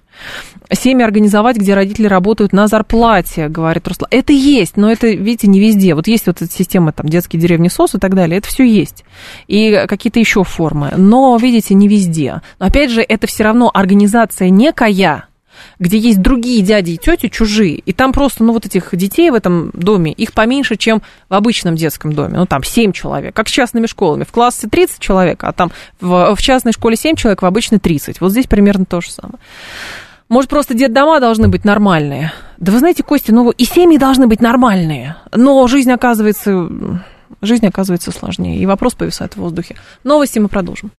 [0.71, 4.09] Семьи организовать, где родители работают на зарплате, говорит Руслан.
[4.11, 5.95] Это есть, но это, видите, не везде.
[5.95, 9.05] Вот есть вот эта система, там, детские деревни СОС и так далее, это все есть.
[9.47, 10.91] И какие-то еще формы.
[10.97, 12.41] Но, видите, не везде.
[12.59, 15.27] Но, опять же, это все равно организация некая,
[15.79, 19.35] где есть другие дяди и тети чужие, и там просто, ну, вот этих детей в
[19.35, 23.51] этом доме, их поменьше, чем в обычном детском доме, ну, там 7 человек, как с
[23.51, 27.45] частными школами, в классе 30 человек, а там в, в частной школе 7 человек, в
[27.45, 29.39] обычной 30, вот здесь примерно то же самое.
[30.27, 32.33] Может, просто детдома должны быть нормальные?
[32.57, 36.67] Да вы знаете, Костя, ну и семьи должны быть нормальные, но жизнь оказывается,
[37.41, 39.75] жизнь оказывается сложнее, и вопрос повисает в воздухе.
[40.03, 40.91] Новости мы продолжим.